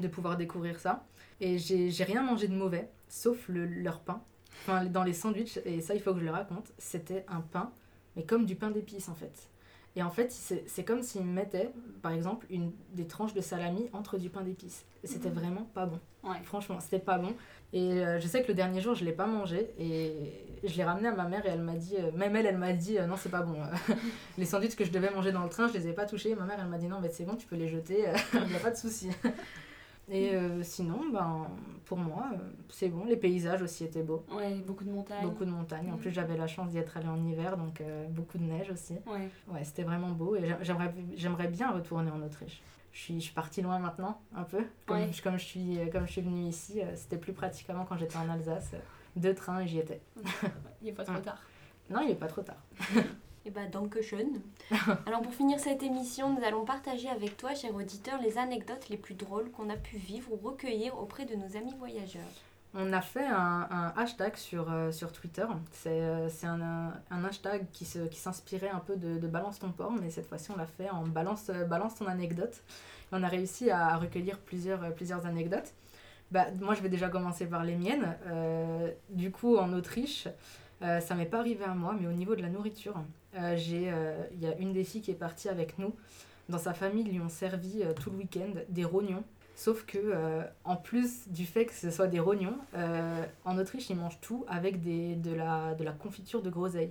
de 0.00 0.08
pouvoir 0.08 0.38
découvrir 0.38 0.80
ça. 0.80 1.04
Et 1.42 1.58
j'ai 1.58 2.04
rien 2.04 2.22
mangé 2.22 2.48
de 2.48 2.54
mauvais, 2.54 2.88
sauf 3.06 3.48
le, 3.48 3.66
leur 3.66 4.00
pain. 4.00 4.22
Enfin, 4.62 4.86
dans 4.86 5.04
les 5.04 5.12
sandwichs, 5.12 5.58
et 5.66 5.82
ça, 5.82 5.94
il 5.94 6.00
faut 6.00 6.14
que 6.14 6.20
je 6.20 6.24
le 6.24 6.30
raconte, 6.30 6.72
c'était 6.78 7.26
un 7.28 7.42
pain, 7.42 7.70
mais 8.16 8.24
comme 8.24 8.46
du 8.46 8.54
pain 8.54 8.70
d'épices 8.70 9.10
en 9.10 9.14
fait. 9.14 9.50
Et 9.96 10.02
en 10.02 10.10
fait, 10.10 10.32
c'est 10.32 10.84
comme 10.84 11.02
s'ils 11.02 11.24
mettaient, 11.24 11.70
par 12.02 12.12
exemple, 12.12 12.46
une, 12.50 12.72
des 12.94 13.06
tranches 13.06 13.32
de 13.32 13.40
salami 13.40 13.88
entre 13.92 14.18
du 14.18 14.28
pain 14.28 14.42
d'épices. 14.42 14.84
C'était 15.04 15.28
mhm. 15.28 15.34
vraiment 15.34 15.68
pas 15.72 15.86
bon. 15.86 16.00
Franchement, 16.42 16.80
c'était 16.80 16.98
pas 16.98 17.18
bon. 17.18 17.34
Et 17.72 17.92
euh, 17.92 18.18
je 18.18 18.26
sais 18.26 18.42
que 18.42 18.48
le 18.48 18.54
dernier 18.54 18.80
jour, 18.80 18.94
je 18.94 19.04
l'ai 19.04 19.12
pas 19.12 19.26
mangé. 19.26 19.70
Et 19.78 20.12
je 20.64 20.76
l'ai 20.76 20.84
ramené 20.84 21.08
à 21.08 21.14
ma 21.14 21.28
mère 21.28 21.46
et 21.46 21.50
elle 21.50 21.60
m'a 21.60 21.74
dit, 21.74 21.94
euh, 21.96 22.10
même 22.12 22.34
elle, 22.34 22.46
elle 22.46 22.58
m'a 22.58 22.72
dit, 22.72 22.98
euh, 22.98 23.06
non, 23.06 23.16
c'est 23.16 23.28
pas 23.28 23.42
bon. 23.42 23.56
les 24.38 24.46
sandwichs 24.46 24.74
que 24.74 24.84
je 24.84 24.90
devais 24.90 25.10
manger 25.10 25.30
dans 25.30 25.44
le 25.44 25.48
train, 25.48 25.68
je 25.68 25.74
les 25.74 25.86
ai 25.86 25.92
pas 25.92 26.06
touchés. 26.06 26.34
Ma 26.34 26.44
mère, 26.44 26.58
elle 26.60 26.66
m'a 26.66 26.78
dit, 26.78 26.88
non, 26.88 26.98
mais 27.00 27.10
c'est 27.10 27.24
bon, 27.24 27.36
tu 27.36 27.46
peux 27.46 27.56
les 27.56 27.68
jeter, 27.68 28.06
il 28.34 28.48
n'y 28.48 28.56
a 28.56 28.60
pas 28.60 28.70
de 28.70 28.76
souci. 28.76 29.10
Et 30.10 30.34
euh, 30.34 30.62
sinon, 30.62 31.00
ben, 31.12 31.46
pour 31.86 31.98
moi, 31.98 32.30
euh, 32.32 32.36
c'est 32.68 32.88
bon. 32.88 33.04
Les 33.04 33.16
paysages 33.16 33.62
aussi 33.62 33.84
étaient 33.84 34.02
beaux. 34.02 34.24
Ouais, 34.30 34.54
beaucoup 34.56 34.84
de 34.84 34.90
montagnes. 34.90 35.22
Beaucoup 35.22 35.44
de 35.44 35.50
montagnes. 35.50 35.90
En 35.90 35.96
mm. 35.96 36.00
plus, 36.00 36.10
j'avais 36.10 36.36
la 36.36 36.46
chance 36.46 36.70
d'y 36.70 36.78
être 36.78 36.96
allée 36.96 37.08
en 37.08 37.24
hiver, 37.24 37.56
donc 37.56 37.80
euh, 37.80 38.06
beaucoup 38.08 38.38
de 38.38 38.44
neige 38.44 38.70
aussi. 38.70 38.94
Ouais. 39.06 39.30
Ouais, 39.48 39.64
c'était 39.64 39.82
vraiment 39.82 40.10
beau. 40.10 40.36
Et 40.36 40.54
j'aimerais 41.16 41.48
bien 41.48 41.70
retourner 41.70 42.10
en 42.10 42.22
Autriche. 42.22 42.62
Je 42.92 43.00
suis, 43.00 43.14
je 43.14 43.24
suis 43.24 43.34
partie 43.34 43.60
loin 43.60 43.78
maintenant, 43.78 44.20
un 44.36 44.44
peu. 44.44 44.64
Comme, 44.86 45.12
je, 45.12 45.22
comme, 45.22 45.36
je, 45.36 45.44
suis, 45.44 45.78
comme 45.90 46.06
je 46.06 46.12
suis 46.12 46.20
venue 46.20 46.44
ici, 46.44 46.80
c'était 46.94 47.18
plus 47.18 47.32
pratique 47.32 47.68
avant 47.68 47.84
quand 47.84 47.96
j'étais 47.96 48.16
en 48.16 48.28
Alsace. 48.28 48.72
Deux 49.16 49.34
trains 49.34 49.60
et 49.60 49.66
j'y 49.66 49.78
étais. 49.78 50.00
il 50.80 50.86
n'est 50.86 50.92
pas 50.92 51.04
trop 51.04 51.18
tard. 51.18 51.42
Non, 51.90 52.00
il 52.02 52.08
n'est 52.08 52.14
pas 52.14 52.26
trop 52.28 52.42
tard. 52.42 52.62
Et 53.46 53.50
bah, 53.50 53.60
ben, 53.70 54.02
schön. 54.02 54.40
Alors, 55.06 55.20
pour 55.20 55.34
finir 55.34 55.60
cette 55.60 55.82
émission, 55.82 56.32
nous 56.32 56.42
allons 56.42 56.64
partager 56.64 57.10
avec 57.10 57.36
toi, 57.36 57.54
cher 57.54 57.74
auditeur, 57.74 58.18
les 58.22 58.38
anecdotes 58.38 58.88
les 58.88 58.96
plus 58.96 59.14
drôles 59.14 59.50
qu'on 59.50 59.68
a 59.68 59.76
pu 59.76 59.98
vivre 59.98 60.32
ou 60.32 60.36
recueillir 60.36 60.98
auprès 60.98 61.26
de 61.26 61.34
nos 61.34 61.54
amis 61.54 61.74
voyageurs. 61.78 62.22
On 62.72 62.90
a 62.94 63.02
fait 63.02 63.26
un, 63.26 63.68
un 63.70 63.92
hashtag 63.96 64.36
sur, 64.36 64.72
euh, 64.72 64.90
sur 64.92 65.12
Twitter. 65.12 65.44
C'est 65.72 66.00
euh, 66.00 66.28
un, 66.44 66.92
un, 67.10 67.24
hashtag 67.24 67.66
qui 67.70 67.84
s'inspirait 67.84 68.70
qui 68.70 68.74
un 68.74 68.80
peu 68.80 68.96
de, 68.96 69.18
de, 69.18 69.28
Balance 69.28 69.58
ton 69.58 69.70
port, 69.70 69.92
mais 69.92 70.08
cette 70.08 70.26
fois-ci, 70.26 70.50
on 70.50 70.56
l'a 70.56 70.66
fait 70.66 70.88
en 70.88 71.06
balance, 71.06 71.50
euh, 71.50 71.64
balance 71.64 71.96
ton 71.96 72.06
anecdote. 72.06 72.62
on 73.12 73.22
a 73.22 73.28
réussi 73.28 73.70
à 73.70 73.96
recueillir 73.98 74.38
plusieurs, 74.38 74.94
plusieurs 74.94 75.26
anecdotes. 75.26 75.74
Bah, 76.30 76.46
moi, 76.60 76.74
je 76.74 76.80
vais 76.80 76.88
déjà 76.88 77.10
commencer 77.10 77.44
par 77.46 77.62
les 77.62 77.76
miennes. 77.76 78.16
du 79.10 79.30
coup, 79.30 79.58
en 79.58 79.72
Autriche, 79.74 80.26
ça 80.80 81.14
m'est 81.14 81.26
pas 81.26 81.38
arrivé 81.38 81.64
à 81.64 81.74
moi, 81.74 81.94
mais 82.00 82.08
au 82.08 82.12
niveau 82.12 82.34
de 82.34 82.42
la 82.42 82.48
nourriture, 82.48 82.96
euh, 82.96 83.00
j'ai, 83.56 83.90
euh, 83.90 84.22
il 84.32 84.40
y 84.40 84.46
a 84.46 84.56
une 84.56 84.72
des 84.72 84.84
filles 84.84 85.02
qui 85.02 85.10
est 85.10 85.14
partie 85.14 85.48
avec 85.48 85.78
nous. 85.78 85.94
Dans 86.48 86.58
sa 86.58 86.74
famille, 86.74 87.04
ils 87.06 87.12
lui 87.12 87.20
ont 87.20 87.28
servi 87.28 87.82
euh, 87.82 87.92
tout 87.92 88.10
le 88.10 88.16
week-end 88.16 88.52
des 88.68 88.84
rognons. 88.84 89.24
Sauf 89.56 89.84
que, 89.86 90.42
en 90.64 90.74
plus 90.74 91.28
du 91.28 91.46
fait 91.46 91.66
que 91.66 91.74
ce 91.74 91.88
soit 91.92 92.08
des 92.08 92.18
rognons, 92.18 92.58
en 93.44 93.56
Autriche, 93.56 93.88
ils 93.88 93.94
mangent 93.94 94.18
tout 94.20 94.44
avec 94.48 94.82
de, 94.82 95.32
la, 95.32 95.74
de 95.74 95.84
la 95.84 95.92
confiture 95.92 96.42
de 96.42 96.50
groseille. 96.50 96.90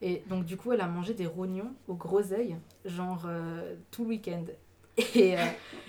Et 0.00 0.22
donc, 0.28 0.44
du 0.44 0.56
coup, 0.56 0.70
elle 0.70 0.80
a 0.80 0.86
mangé 0.86 1.12
des 1.12 1.26
rognons 1.26 1.74
aux 1.88 1.96
groseilles, 1.96 2.54
genre 2.84 3.26
tout 3.90 4.04
le 4.04 4.10
week-end. 4.10 4.44
Et, 4.96 5.34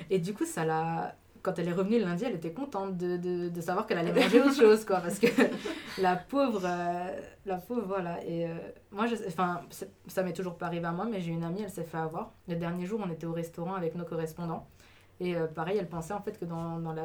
et 0.09 0.17
du 0.17 0.33
coup, 0.33 0.45
ça 0.45 0.65
l'a 0.65 1.15
quand 1.41 1.57
elle 1.59 1.67
est 1.67 1.73
revenue 1.73 1.99
le 1.99 2.05
lundi, 2.05 2.23
elle 2.25 2.35
était 2.35 2.51
contente 2.53 2.97
de, 2.97 3.17
de, 3.17 3.49
de 3.49 3.61
savoir 3.61 3.87
qu'elle 3.87 3.97
allait 3.97 4.13
manger 4.13 4.41
autre 4.41 4.55
chose, 4.55 4.85
quoi, 4.85 4.99
parce 4.99 5.19
que 5.19 5.27
la 6.01 6.15
pauvre, 6.15 6.61
euh, 6.65 7.19
la 7.45 7.57
pauvre, 7.57 7.83
voilà. 7.87 8.23
Et 8.25 8.45
euh, 8.45 8.53
moi, 8.91 9.05
je, 9.07 9.15
enfin, 9.27 9.61
ça 10.07 10.23
m'est 10.23 10.33
toujours 10.33 10.55
pas 10.57 10.67
arrivé 10.67 10.85
à 10.85 10.91
moi, 10.91 11.07
mais 11.09 11.21
j'ai 11.21 11.31
une 11.31 11.43
amie, 11.43 11.61
elle 11.63 11.69
s'est 11.69 11.83
fait 11.83 11.97
avoir. 11.97 12.33
Le 12.47 12.55
dernier 12.55 12.85
jour, 12.85 13.01
on 13.03 13.09
était 13.11 13.25
au 13.25 13.33
restaurant 13.33 13.75
avec 13.75 13.95
nos 13.95 14.05
correspondants. 14.05 14.67
Et 15.21 15.35
euh, 15.35 15.47
pareil, 15.47 15.77
elle 15.77 15.89
pensait 15.89 16.13
en 16.13 16.21
fait 16.21 16.39
que 16.39 16.45
dans, 16.45 16.79
dans, 16.79 16.93
la, 16.93 17.03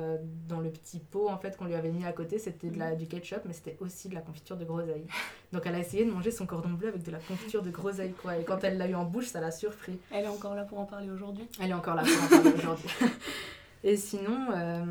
dans 0.48 0.60
le 0.60 0.70
petit 0.70 1.00
pot 1.00 1.28
en 1.28 1.36
fait 1.36 1.56
qu'on 1.56 1.64
lui 1.64 1.74
avait 1.74 1.90
mis 1.90 2.04
à 2.04 2.12
côté, 2.12 2.38
c'était 2.38 2.70
de 2.70 2.78
la, 2.78 2.94
du 2.94 3.08
ketchup, 3.08 3.40
mais 3.44 3.52
c'était 3.52 3.76
aussi 3.80 4.08
de 4.08 4.14
la 4.14 4.20
confiture 4.20 4.56
de 4.56 4.64
groseille. 4.64 5.04
Donc 5.52 5.62
elle 5.66 5.74
a 5.74 5.80
essayé 5.80 6.04
de 6.04 6.12
manger 6.12 6.30
son 6.30 6.46
cordon 6.46 6.70
bleu 6.70 6.88
avec 6.88 7.02
de 7.02 7.10
la 7.10 7.18
confiture 7.18 7.62
de 7.62 7.70
groseille, 7.70 8.12
quoi. 8.12 8.38
Et 8.38 8.44
quand 8.44 8.62
elle 8.62 8.78
l'a 8.78 8.86
eu 8.86 8.94
en 8.94 9.04
bouche, 9.04 9.26
ça 9.26 9.40
l'a 9.40 9.50
surpris. 9.50 9.98
Elle 10.12 10.26
est 10.26 10.28
encore 10.28 10.54
là 10.54 10.62
pour 10.62 10.78
en 10.78 10.84
parler 10.84 11.10
aujourd'hui? 11.10 11.48
Elle 11.60 11.70
est 11.70 11.74
encore 11.74 11.96
là 11.96 12.04
pour 12.04 12.24
en 12.24 12.42
parler 12.42 12.56
aujourd'hui. 12.56 12.88
Et 13.84 13.98
sinon, 13.98 14.48
euh, 14.50 14.82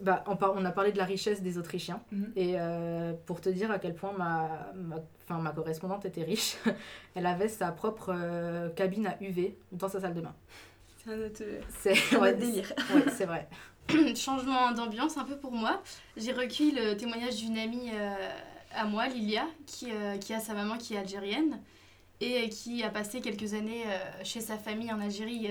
bah, 0.00 0.22
on, 0.28 0.38
on, 0.40 0.64
a 0.64 0.70
parlé 0.70 0.92
de 0.92 0.98
la 0.98 1.04
richesse 1.04 1.42
des 1.42 1.58
Autrichiens. 1.58 2.00
Mhm. 2.12 2.32
Et 2.36 2.54
euh, 2.56 3.12
pour 3.26 3.40
te 3.40 3.48
dire 3.48 3.70
à 3.72 3.80
quel 3.80 3.94
point 3.94 4.12
ma, 4.16 4.72
ma, 5.28 5.38
ma 5.38 5.50
correspondante 5.50 6.04
était 6.04 6.22
riche, 6.22 6.56
elle 7.16 7.26
avait 7.26 7.48
sa 7.48 7.72
propre 7.72 8.14
euh, 8.14 8.70
cabine 8.70 9.08
à 9.08 9.16
UV 9.20 9.56
dans 9.72 9.88
sa 9.88 10.00
salle 10.00 10.14
de 10.14 10.20
bain. 10.20 10.34
C'est 11.04 11.12
un 11.12 11.18
autre, 11.18 11.42
c'est, 11.80 12.16
ouais, 12.16 12.32
délire. 12.34 12.72
Ouais, 12.94 13.04
c'est 13.10 13.26
vrai. 13.26 13.48
Changement 14.14 14.70
d'ambiance 14.70 15.18
un 15.18 15.24
peu 15.24 15.36
pour 15.36 15.50
moi. 15.50 15.82
J'ai 16.16 16.32
recueilli 16.32 16.70
le 16.70 16.96
témoignage 16.96 17.36
d'une 17.38 17.58
amie 17.58 17.90
à 18.72 18.84
moi, 18.84 19.08
Lilia, 19.08 19.44
qui, 19.66 19.88
qui 20.20 20.32
a 20.32 20.38
sa 20.38 20.54
maman 20.54 20.78
qui 20.78 20.94
est 20.94 20.98
algérienne 20.98 21.58
et 22.20 22.48
qui 22.48 22.84
a 22.84 22.90
passé 22.90 23.20
quelques 23.20 23.54
années 23.54 23.82
chez 24.22 24.40
sa 24.40 24.56
famille 24.56 24.92
en 24.92 25.00
Algérie 25.00 25.48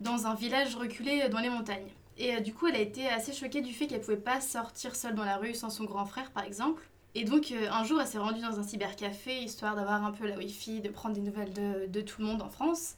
dans 0.00 0.26
un 0.26 0.34
village 0.34 0.76
reculé 0.76 1.28
dans 1.28 1.40
les 1.40 1.50
montagnes. 1.50 1.90
Et 2.16 2.34
euh, 2.34 2.40
du 2.40 2.52
coup, 2.52 2.66
elle 2.66 2.76
a 2.76 2.80
été 2.80 3.08
assez 3.08 3.32
choquée 3.32 3.60
du 3.60 3.72
fait 3.72 3.86
qu'elle 3.86 4.00
pouvait 4.00 4.16
pas 4.16 4.40
sortir 4.40 4.94
seule 4.94 5.14
dans 5.14 5.24
la 5.24 5.36
rue 5.36 5.54
sans 5.54 5.70
son 5.70 5.84
grand 5.84 6.06
frère, 6.06 6.30
par 6.30 6.44
exemple. 6.44 6.88
Et 7.14 7.24
donc, 7.24 7.52
euh, 7.52 7.68
un 7.70 7.84
jour, 7.84 8.00
elle 8.00 8.06
s'est 8.06 8.18
rendue 8.18 8.40
dans 8.40 8.58
un 8.58 8.62
cybercafé, 8.62 9.42
histoire 9.42 9.76
d'avoir 9.76 10.04
un 10.04 10.12
peu 10.12 10.26
la 10.26 10.36
wifi, 10.36 10.80
de 10.80 10.88
prendre 10.88 11.14
des 11.14 11.20
nouvelles 11.20 11.52
de, 11.52 11.86
de, 11.86 12.00
tout 12.00 12.20
le 12.20 12.26
monde 12.26 12.42
en 12.42 12.50
France. 12.50 12.96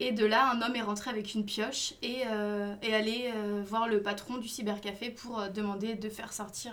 Et 0.00 0.12
de 0.12 0.24
là, 0.24 0.50
un 0.50 0.62
homme 0.62 0.76
est 0.76 0.82
rentré 0.82 1.10
avec 1.10 1.34
une 1.34 1.44
pioche 1.44 1.94
et, 2.02 2.22
euh, 2.26 2.74
est 2.82 2.94
allé 2.94 3.32
voir 3.66 3.88
le 3.88 4.00
patron 4.00 4.38
du 4.38 4.46
cybercafé 4.46 5.10
pour 5.10 5.48
demander 5.50 5.96
de 5.96 6.08
faire 6.08 6.32
sortir 6.32 6.72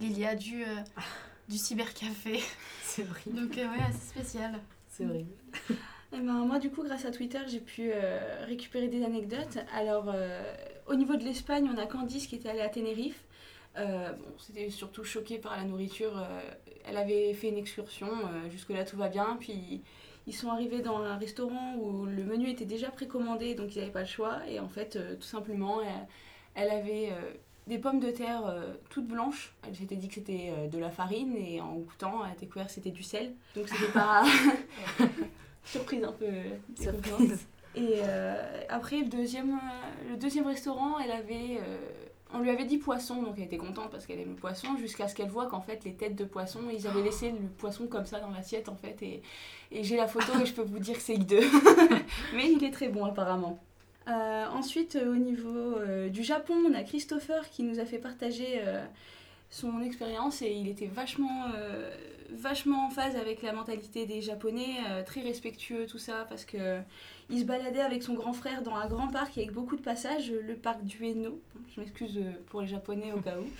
Lilia 0.00 0.34
du, 0.34 0.64
du 1.48 1.58
cybercafé. 1.58 2.42
C'est 2.82 3.08
horrible. 3.08 3.40
Donc, 3.40 3.56
ouais, 3.56 3.82
assez 3.88 4.08
spécial. 4.08 4.58
C'est 4.88 5.06
horrible. 5.06 5.30
Eh 6.12 6.18
ben, 6.18 6.44
moi, 6.44 6.58
du 6.58 6.70
coup, 6.70 6.84
grâce 6.84 7.04
à 7.04 7.10
Twitter, 7.10 7.40
j'ai 7.48 7.60
pu 7.60 7.90
euh, 7.92 8.44
récupérer 8.46 8.88
des 8.88 9.04
anecdotes. 9.04 9.58
Alors, 9.74 10.06
euh, 10.08 10.42
au 10.86 10.94
niveau 10.94 11.16
de 11.16 11.24
l'Espagne, 11.24 11.68
on 11.72 11.78
a 11.78 11.86
Candice 11.86 12.26
qui 12.26 12.36
était 12.36 12.48
allée 12.48 12.60
à 12.60 12.68
Tenerife. 12.68 13.24
Euh, 13.76 14.12
bon, 14.12 14.34
c'était 14.38 14.70
surtout 14.70 15.04
choqué 15.04 15.38
par 15.38 15.56
la 15.56 15.64
nourriture. 15.64 16.24
elle 16.86 16.96
avait 16.96 17.34
fait 17.34 17.48
une 17.48 17.58
excursion, 17.58 18.08
jusque-là 18.50 18.84
tout 18.84 18.96
va 18.96 19.08
bien. 19.08 19.36
Puis 19.38 19.82
ils 20.26 20.34
sont 20.34 20.48
arrivés 20.48 20.80
dans 20.80 20.98
un 20.98 21.16
restaurant 21.16 21.74
où 21.76 22.06
le 22.06 22.24
menu 22.24 22.48
était 22.48 22.64
déjà 22.64 22.90
précommandé, 22.90 23.54
donc 23.54 23.74
ils 23.74 23.80
n'avaient 23.80 23.90
pas 23.90 24.00
le 24.00 24.06
choix. 24.06 24.38
Et 24.48 24.60
en 24.60 24.68
fait, 24.68 24.98
tout 25.18 25.26
simplement, 25.26 25.80
elle, 26.54 26.70
avait 26.70 27.12
des 27.66 27.78
pommes 27.78 28.00
de 28.00 28.10
terre 28.10 28.44
toutes 28.88 29.08
blanches. 29.08 29.54
Elle 29.68 29.76
s'était 29.76 29.96
dit 29.96 30.08
que 30.08 30.14
c'était 30.14 30.68
de 30.72 30.78
la 30.78 30.90
farine 30.90 31.36
et 31.36 31.60
en 31.60 31.74
goûtant, 31.74 32.24
elle 32.24 32.32
a 32.32 32.34
découvert 32.36 32.68
que 32.68 32.72
c'était 32.72 32.90
du 32.90 33.02
sel. 33.02 33.34
Donc 33.54 33.68
c'était 33.68 33.92
pas. 33.92 34.24
surprise 35.66 36.04
un 36.04 36.12
peu. 36.12 36.26
Surprise. 36.80 37.46
Et 37.76 38.00
euh, 38.02 38.34
après, 38.70 39.00
le 39.00 39.06
deuxième, 39.06 39.52
euh, 39.52 40.10
le 40.10 40.16
deuxième 40.16 40.46
restaurant, 40.46 40.98
elle 40.98 41.10
avait, 41.10 41.58
euh, 41.58 41.76
on 42.32 42.38
lui 42.38 42.48
avait 42.48 42.64
dit 42.64 42.78
poisson, 42.78 43.22
donc 43.22 43.34
elle 43.36 43.44
était 43.44 43.58
contente 43.58 43.90
parce 43.90 44.06
qu'elle 44.06 44.18
aime 44.18 44.30
le 44.30 44.34
poisson, 44.34 44.78
jusqu'à 44.78 45.08
ce 45.08 45.14
qu'elle 45.14 45.28
voit 45.28 45.46
qu'en 45.46 45.60
fait, 45.60 45.84
les 45.84 45.92
têtes 45.92 46.16
de 46.16 46.24
poisson, 46.24 46.60
ils 46.72 46.86
avaient 46.86 47.02
laissé 47.02 47.30
le 47.30 47.48
poisson 47.58 47.86
comme 47.86 48.06
ça 48.06 48.18
dans 48.18 48.30
l'assiette, 48.30 48.70
en 48.70 48.76
fait. 48.76 48.96
Et, 49.02 49.22
et 49.72 49.84
j'ai 49.84 49.96
la 49.96 50.08
photo 50.08 50.32
et 50.40 50.46
je 50.46 50.54
peux 50.54 50.62
vous 50.62 50.78
dire 50.78 50.96
que 50.96 51.02
c'est 51.02 51.16
hideux. 51.16 51.44
Mais 52.34 52.50
il 52.50 52.64
est 52.64 52.70
très 52.70 52.88
bon, 52.88 53.04
apparemment. 53.04 53.58
ensuite, 54.06 54.96
au 54.96 55.16
niveau 55.16 55.74
du 56.08 56.24
Japon, 56.24 56.54
on 56.70 56.72
a 56.72 56.82
Christopher 56.82 57.50
qui 57.50 57.62
nous 57.62 57.78
a 57.78 57.84
fait 57.84 57.98
partager 57.98 58.62
son 59.56 59.80
expérience 59.80 60.42
et 60.42 60.52
il 60.52 60.68
était 60.68 60.86
vachement, 60.86 61.46
vachement 62.30 62.86
en 62.86 62.90
phase 62.90 63.16
avec 63.16 63.42
la 63.42 63.52
mentalité 63.52 64.04
des 64.04 64.20
Japonais, 64.20 64.76
très 65.06 65.22
respectueux, 65.22 65.86
tout 65.86 65.98
ça, 65.98 66.26
parce 66.28 66.44
que 66.44 66.80
il 67.30 67.40
se 67.40 67.44
baladait 67.44 67.80
avec 67.80 68.02
son 68.02 68.14
grand 68.14 68.34
frère 68.34 68.62
dans 68.62 68.74
un 68.74 68.86
grand 68.86 69.08
parc 69.08 69.38
avec 69.38 69.52
beaucoup 69.52 69.76
de 69.76 69.82
passages, 69.82 70.30
le 70.30 70.54
parc 70.56 70.84
du 70.84 71.04
Haino. 71.06 71.40
Je 71.74 71.80
m'excuse 71.80 72.20
pour 72.46 72.60
les 72.60 72.66
Japonais 72.66 73.12
au 73.12 73.20
cas 73.20 73.38
où. 73.38 73.44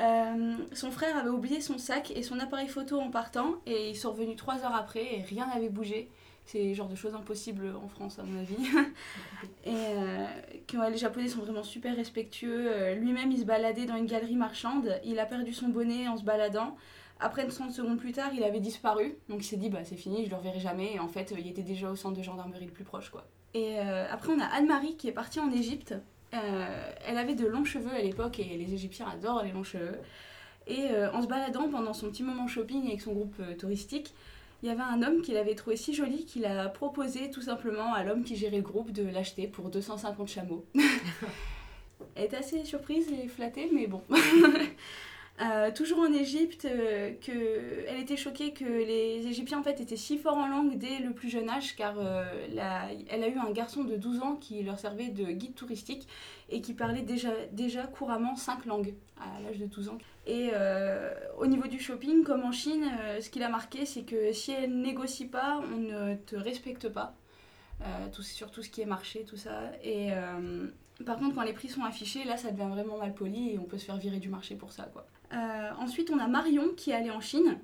Euh, 0.00 0.56
son 0.72 0.90
frère 0.90 1.16
avait 1.18 1.28
oublié 1.28 1.60
son 1.60 1.76
sac 1.76 2.10
et 2.14 2.22
son 2.22 2.38
appareil 2.38 2.68
photo 2.68 2.98
en 2.98 3.10
partant 3.10 3.56
et 3.66 3.90
ils 3.90 3.96
sont 3.96 4.12
revenus 4.12 4.36
trois 4.36 4.64
heures 4.64 4.74
après 4.74 5.04
et 5.14 5.22
rien 5.22 5.46
n'avait 5.48 5.68
bougé. 5.68 6.08
C'est 6.50 6.64
le 6.64 6.74
genre 6.74 6.88
de 6.88 6.96
choses 6.96 7.14
impossibles 7.14 7.72
en 7.82 7.88
France 7.88 8.18
à 8.18 8.22
mon 8.22 8.40
avis. 8.40 8.56
et 9.64 9.70
euh, 9.72 10.90
les 10.90 10.96
Japonais 10.96 11.28
sont 11.28 11.40
vraiment 11.40 11.62
super 11.62 11.94
respectueux. 11.94 12.72
Euh, 12.72 12.94
lui-même 12.94 13.30
il 13.30 13.38
se 13.38 13.44
baladait 13.44 13.86
dans 13.86 13.96
une 13.96 14.06
galerie 14.06 14.36
marchande. 14.36 15.00
Il 15.04 15.18
a 15.18 15.26
perdu 15.26 15.52
son 15.52 15.68
bonnet 15.68 16.08
en 16.08 16.16
se 16.16 16.24
baladant. 16.24 16.76
Après 17.20 17.46
30 17.46 17.70
secondes 17.72 17.98
plus 17.98 18.12
tard, 18.12 18.30
il 18.34 18.42
avait 18.42 18.60
disparu. 18.60 19.16
Donc 19.28 19.42
il 19.42 19.46
s'est 19.46 19.56
dit 19.56 19.68
bah 19.68 19.84
c'est 19.84 19.96
fini, 19.96 20.24
je 20.24 20.30
le 20.30 20.36
reverrai 20.36 20.60
jamais. 20.60 20.94
Et 20.94 20.98
en 20.98 21.08
fait, 21.08 21.34
il 21.38 21.46
était 21.46 21.62
déjà 21.62 21.90
au 21.90 21.96
centre 21.96 22.16
de 22.16 22.22
gendarmerie 22.22 22.66
le 22.66 22.72
plus 22.72 22.84
proche 22.84 23.10
quoi. 23.10 23.26
Et 23.54 23.78
après 23.78 24.32
on 24.32 24.40
a 24.40 24.44
Anne-Marie 24.44 24.96
qui 24.96 25.08
est 25.08 25.12
partie 25.12 25.40
en 25.40 25.50
Égypte 25.50 25.94
euh, 26.32 26.92
elle 27.06 27.18
avait 27.18 27.34
de 27.34 27.46
longs 27.46 27.64
cheveux 27.64 27.92
à 27.92 28.00
l'époque 28.00 28.38
et 28.38 28.56
les 28.56 28.72
Égyptiens 28.72 29.08
adorent 29.08 29.42
les 29.42 29.52
longs 29.52 29.64
cheveux. 29.64 29.98
Et 30.66 30.90
euh, 30.90 31.10
en 31.12 31.22
se 31.22 31.26
baladant 31.26 31.68
pendant 31.68 31.92
son 31.92 32.10
petit 32.10 32.22
moment 32.22 32.46
shopping 32.46 32.86
avec 32.86 33.00
son 33.00 33.12
groupe 33.12 33.34
euh, 33.40 33.56
touristique, 33.56 34.14
il 34.62 34.68
y 34.68 34.72
avait 34.72 34.82
un 34.82 35.02
homme 35.02 35.22
qu'il 35.22 35.36
avait 35.36 35.54
trouvé 35.54 35.76
si 35.76 35.94
joli 35.94 36.24
qu'il 36.26 36.44
a 36.44 36.68
proposé 36.68 37.30
tout 37.30 37.42
simplement 37.42 37.94
à 37.94 38.04
l'homme 38.04 38.24
qui 38.24 38.36
gérait 38.36 38.56
le 38.56 38.62
groupe 38.62 38.92
de 38.92 39.02
l'acheter 39.02 39.46
pour 39.46 39.70
250 39.70 40.28
chameaux. 40.28 40.66
Elle 42.14 42.24
était 42.24 42.36
assez 42.36 42.64
surprise 42.64 43.06
et 43.12 43.28
flattée, 43.28 43.70
mais 43.72 43.86
bon. 43.86 44.02
Euh, 45.40 45.70
toujours 45.70 46.00
en 46.00 46.12
Égypte, 46.12 46.66
euh, 46.66 47.12
elle 47.88 47.98
était 47.98 48.18
choquée 48.18 48.52
que 48.52 48.64
les 48.64 49.26
Égyptiens 49.26 49.60
en 49.60 49.62
fait 49.62 49.80
étaient 49.80 49.96
si 49.96 50.18
forts 50.18 50.36
en 50.36 50.46
langue 50.46 50.76
dès 50.76 50.98
le 50.98 51.12
plus 51.12 51.30
jeune 51.30 51.48
âge, 51.48 51.76
car 51.76 51.94
euh, 51.98 52.24
elle 53.08 53.22
a 53.24 53.28
eu 53.28 53.38
un 53.38 53.50
garçon 53.50 53.84
de 53.84 53.96
12 53.96 54.20
ans 54.20 54.36
qui 54.36 54.62
leur 54.62 54.78
servait 54.78 55.08
de 55.08 55.24
guide 55.32 55.54
touristique 55.54 56.06
et 56.50 56.60
qui 56.60 56.74
parlait 56.74 57.00
déjà, 57.00 57.30
déjà 57.52 57.84
couramment 57.84 58.36
5 58.36 58.66
langues 58.66 58.94
à 59.18 59.40
l'âge 59.40 59.58
de 59.58 59.64
12 59.64 59.88
ans. 59.88 59.98
Et 60.26 60.50
au 61.38 61.46
niveau 61.46 61.66
du 61.66 61.80
shopping, 61.80 62.22
comme 62.22 62.42
en 62.42 62.52
Chine, 62.52 62.84
ce 63.20 63.30
qu'il 63.30 63.42
a 63.42 63.48
marqué, 63.48 63.86
c'est 63.86 64.02
que 64.02 64.32
si 64.32 64.52
elle 64.52 64.80
négocie 64.80 65.26
pas, 65.26 65.60
on 65.72 65.78
ne 65.78 66.14
te 66.14 66.36
respecte 66.36 66.88
pas. 66.88 67.14
tout, 68.12 68.22
sur 68.22 68.50
tout 68.50 68.62
ce 68.62 68.68
qui 68.68 68.82
est 68.82 68.86
marché, 68.86 69.24
tout 69.24 69.36
ça. 69.36 69.72
Et 69.82 70.10
par 71.04 71.18
contre, 71.18 71.34
quand 71.34 71.42
les 71.42 71.54
prix 71.54 71.68
sont 71.68 71.82
affichés, 71.82 72.24
là, 72.24 72.36
ça 72.36 72.50
devient 72.52 72.68
vraiment 72.70 72.98
mal 72.98 73.14
poli 73.14 73.54
et 73.54 73.58
on 73.58 73.64
peut 73.64 73.78
se 73.78 73.86
faire 73.86 73.96
virer 73.96 74.18
du 74.18 74.28
marché 74.28 74.54
pour 74.54 74.72
ça, 74.72 74.84
quoi. 74.92 75.06
Euh, 75.32 75.70
ensuite, 75.78 76.10
on 76.10 76.18
a 76.18 76.26
Marion 76.26 76.70
qui 76.76 76.90
est 76.90 76.94
allée 76.94 77.10
en 77.10 77.20
Chine. 77.20 77.58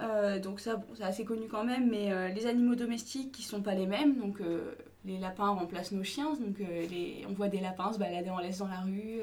Euh, 0.00 0.38
donc 0.38 0.60
ça, 0.60 0.82
c'est 0.94 1.02
assez 1.02 1.24
connu 1.24 1.46
quand 1.48 1.64
même, 1.64 1.90
mais 1.90 2.12
euh, 2.12 2.28
les 2.28 2.46
animaux 2.46 2.74
domestiques 2.74 3.32
qui 3.32 3.42
sont 3.42 3.60
pas 3.60 3.74
les 3.74 3.86
mêmes. 3.86 4.16
Donc 4.18 4.40
les 5.04 5.18
lapins 5.18 5.48
remplacent 5.48 5.92
nos 5.92 6.04
chiens. 6.04 6.34
Donc 6.34 6.58
les, 6.58 7.24
on 7.28 7.32
voit 7.32 7.48
des 7.48 7.60
lapins 7.60 7.92
se 7.92 7.98
balader 7.98 8.30
en 8.30 8.38
laisse 8.38 8.58
dans 8.58 8.68
la 8.68 8.80
rue. 8.80 9.20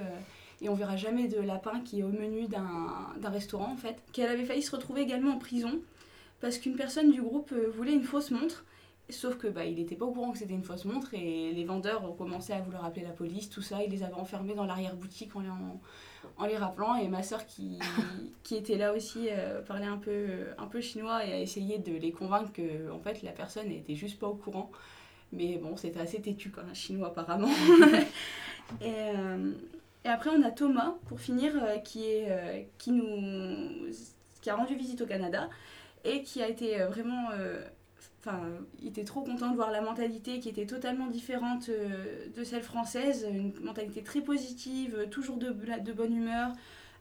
et 0.61 0.69
on 0.69 0.75
verra 0.75 0.95
jamais 0.95 1.27
de 1.27 1.39
lapin 1.39 1.81
qui 1.81 1.99
est 1.99 2.03
au 2.03 2.09
menu 2.09 2.47
d'un 2.47 3.29
restaurant 3.29 3.71
en 3.71 3.77
fait. 3.77 4.01
Qu'elle 4.11 4.29
avait 4.29 4.45
failli 4.45 4.61
se 4.61 4.75
retrouver 4.75 5.01
également 5.01 5.33
en 5.33 5.39
prison 5.39 5.79
parce 6.39 6.59
qu'une 6.59 6.75
personne 6.75 7.11
du 7.11 7.21
groupe 7.21 7.51
voulait 7.75 7.93
une 7.93 8.03
fausse 8.03 8.31
montre. 8.31 8.63
Sauf 9.09 9.37
que 9.37 9.47
bah, 9.47 9.63
il 9.63 9.75
n'était 9.75 9.95
pas 9.95 10.05
au 10.05 10.11
courant 10.11 10.31
que 10.33 10.37
c'était 10.37 10.53
une 10.53 10.63
fausse 10.63 10.83
montre 10.83 11.13
et 11.13 11.53
les 11.53 11.63
vendeurs 11.63 12.03
ont 12.03 12.13
commencé 12.13 12.51
à 12.51 12.59
vouloir 12.59 12.83
appeler 12.83 13.05
la 13.05 13.11
police, 13.11 13.49
tout 13.49 13.61
ça. 13.61 13.81
Ils 13.81 13.89
les 13.89 14.03
avaient 14.03 14.13
enfermés 14.13 14.53
dans 14.53 14.65
l'arrière-boutique 14.65 15.33
en, 15.37 15.45
en, 15.45 15.79
en 16.37 16.45
les 16.45 16.57
rappelant. 16.57 16.95
Et 16.95 17.07
ma 17.07 17.23
soeur 17.23 17.45
qui, 17.45 17.79
qui 18.43 18.55
était 18.55 18.77
là 18.77 18.93
aussi 18.93 19.27
euh, 19.29 19.61
parlait 19.61 19.85
un 19.85 19.97
peu, 19.97 20.27
un 20.57 20.67
peu 20.67 20.81
chinois 20.81 21.25
et 21.25 21.33
a 21.33 21.39
essayé 21.39 21.77
de 21.77 21.93
les 21.93 22.11
convaincre 22.11 22.51
que 22.53 22.91
en 22.91 22.99
fait, 22.99 23.21
la 23.23 23.31
personne 23.31 23.69
n'était 23.69 23.95
juste 23.95 24.19
pas 24.19 24.27
au 24.27 24.35
courant. 24.35 24.71
Mais 25.31 25.57
bon, 25.57 25.75
c'était 25.75 25.99
assez 25.99 26.21
têtu 26.21 26.51
quand 26.51 26.61
un 26.69 26.73
chinois 26.73 27.07
apparemment. 27.07 27.49
et, 28.81 28.93
euh, 29.15 29.51
et, 30.05 30.07
après, 30.09 30.29
on 30.29 30.41
a 30.43 30.51
Thomas, 30.51 30.95
pour 31.07 31.19
finir, 31.19 31.51
euh, 31.61 31.77
qui, 31.79 32.05
est, 32.05 32.69
qui, 32.77 32.91
nous, 32.91 33.91
qui 34.41 34.49
a 34.49 34.55
rendu 34.55 34.75
visite 34.75 35.01
au 35.01 35.05
Canada 35.05 35.49
et 36.05 36.23
qui 36.23 36.41
a 36.41 36.47
été 36.47 36.77
vraiment 36.85 37.29
Il 38.81 38.87
était 38.87 39.03
trop 39.03 39.21
content 39.21 39.49
de 39.51 39.55
voir 39.55 39.71
la 39.71 39.81
mentalité 39.81 40.39
qui 40.39 40.49
était 40.49 40.65
totalement 40.65 41.07
différente 41.07 41.69
euh, 41.69 42.27
de 42.35 42.43
celle 42.43 42.63
française, 42.63 43.27
une 43.31 43.53
mentalité 43.61 44.03
très 44.03 44.21
positive, 44.21 45.07
toujours 45.09 45.37
de, 45.37 45.51
bonne 45.51 46.15
humeur, 46.15 46.51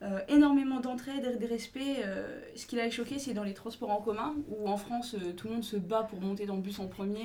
euh, 0.03 0.21
énormément 0.29 0.81
d'entraide 0.81 1.25
et 1.35 1.37
de 1.37 1.47
respect. 1.47 2.03
Euh, 2.05 2.41
ce 2.55 2.67
qui 2.67 2.77
l'a 2.77 2.91
choqué, 2.91 3.19
c'est 3.19 3.35
dans 3.35 3.45
les 3.45 3.55
transports 3.55 3.91
en 3.91 4.01
commun, 4.01 4.35
où 4.49 4.69
en 4.69 4.77
France, 4.77 5.17
tout 5.37 5.49
le 5.49 5.55
monde 5.55 5.65
se 5.65 5.77
bat 5.77 6.03
pour 6.03 6.21
monter 6.21 6.47
dans 6.47 6.57
le 6.57 6.63
bus 6.63 6.79
en 6.79 6.89
premier, 6.89 7.25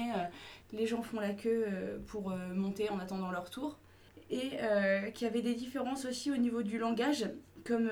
les 0.74 0.88
gens 0.88 1.02
font 1.02 1.20
la 1.20 1.34
queue 1.34 1.66
pour 2.08 2.34
monter 2.56 2.90
en 2.90 3.00
attendant 3.00 3.32
leur 3.32 3.50
tour. 3.50 3.78
Et 4.30 4.52
qu'il 5.14 5.28
y 5.28 5.30
avait 5.30 5.42
des 5.42 5.56
différences 5.56 6.06
aussi 6.06 6.32
au 6.32 6.38
niveau 6.38 6.64
du 6.64 6.78
langage, 6.78 7.26
comme 7.66 7.90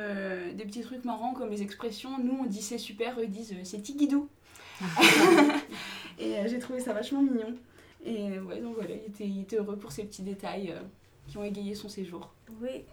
des 0.53 0.65
petits 0.65 0.81
trucs 0.81 1.05
marrants, 1.05 1.33
comme 1.33 1.49
les 1.49 1.61
expressions. 1.61 2.17
Nous, 2.19 2.37
on 2.41 2.45
dit 2.45 2.61
c'est 2.61 2.77
super, 2.77 3.19
eux 3.19 3.27
disent 3.27 3.55
c'est 3.63 3.81
tigidou. 3.81 4.29
et 6.19 6.37
euh, 6.37 6.47
j'ai 6.47 6.59
trouvé 6.59 6.79
ça 6.79 6.93
vachement 6.93 7.21
mignon. 7.21 7.55
Et 8.03 8.39
ouais, 8.39 8.61
donc 8.61 8.75
voilà, 8.75 8.91
il 8.91 9.11
était, 9.11 9.27
il 9.27 9.41
était 9.41 9.57
heureux 9.57 9.77
pour 9.77 9.91
ces 9.91 10.05
petits 10.05 10.21
détails 10.21 10.71
euh, 10.71 10.79
qui 11.27 11.37
ont 11.37 11.43
égayé 11.43 11.75
son 11.75 11.89
séjour. 11.89 12.33
Oui, 12.61 12.85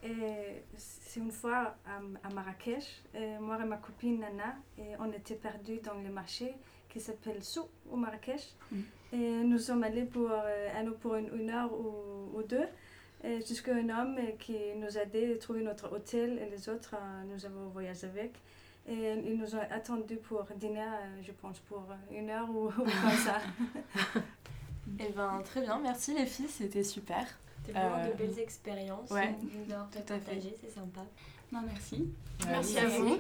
c'est 0.77 1.21
une 1.21 1.31
fois 1.31 1.77
à, 1.87 2.29
Marrakech, 2.31 3.03
moi 3.41 3.59
et 3.63 3.65
ma 3.65 3.77
copine 3.77 4.21
Nana, 4.21 4.57
et 4.79 4.97
on 4.99 5.11
était 5.13 5.37
perdus 5.37 5.81
dans 5.83 5.95
le 5.95 6.11
marché 6.11 6.55
qui 6.89 7.01
s'appelle 7.01 7.43
Sou 7.43 7.63
au 7.91 7.97
Marrakech. 7.97 8.55
Mm. 8.73 8.81
Et 9.13 9.45
nous 9.45 9.59
sommes 9.59 9.85
allés 9.85 10.05
pour, 10.05 10.29
euh, 10.31 10.91
pour 11.01 11.15
une, 11.15 11.51
heure 11.51 11.73
ou, 11.73 12.37
ou 12.37 12.43
deux 12.43 12.67
jusqu'à 13.47 13.75
un 13.75 13.89
homme 13.89 14.19
qui 14.39 14.57
nous 14.77 14.99
a 14.99 15.03
aidé 15.03 15.35
à 15.35 15.39
trouver 15.39 15.63
notre 15.63 15.93
hôtel 15.93 16.39
et 16.39 16.51
les 16.51 16.69
autres, 16.69 16.95
nous 17.29 17.45
avons 17.45 17.69
voyagé 17.69 18.07
avec. 18.07 18.33
Et 18.89 19.15
ils 19.27 19.37
nous 19.37 19.55
ont 19.57 19.63
attendus 19.71 20.17
pour 20.17 20.45
dîner, 20.55 20.81
euh, 20.81 21.23
je 21.23 21.33
pense, 21.33 21.59
pour 21.61 21.85
une 22.13 22.31
heure 22.31 22.49
ou, 22.49 22.69
comme 22.75 22.87
ça. 23.25 23.41
Eh 25.01 25.09
ben, 25.17 25.43
très 25.45 25.63
bien, 25.63 25.81
merci 25.81 26.15
les 26.15 26.27
filles, 26.27 26.49
c'était 26.49 26.85
super. 26.85 27.27
C'était 27.59 27.73
vraiment 27.73 28.05
de 28.05 28.11
euh, 28.11 28.15
belles 28.15 28.39
expériences. 28.39 29.11
Ouais, 29.11 29.35
tout 29.67 30.13
à 30.13 30.19
fait. 30.21 30.41
c'est 30.61 30.71
sympa. 30.71 31.01
Non, 31.51 31.63
merci. 31.67 32.09
merci 32.47 32.79
à 32.79 32.87
vous. 32.87 33.19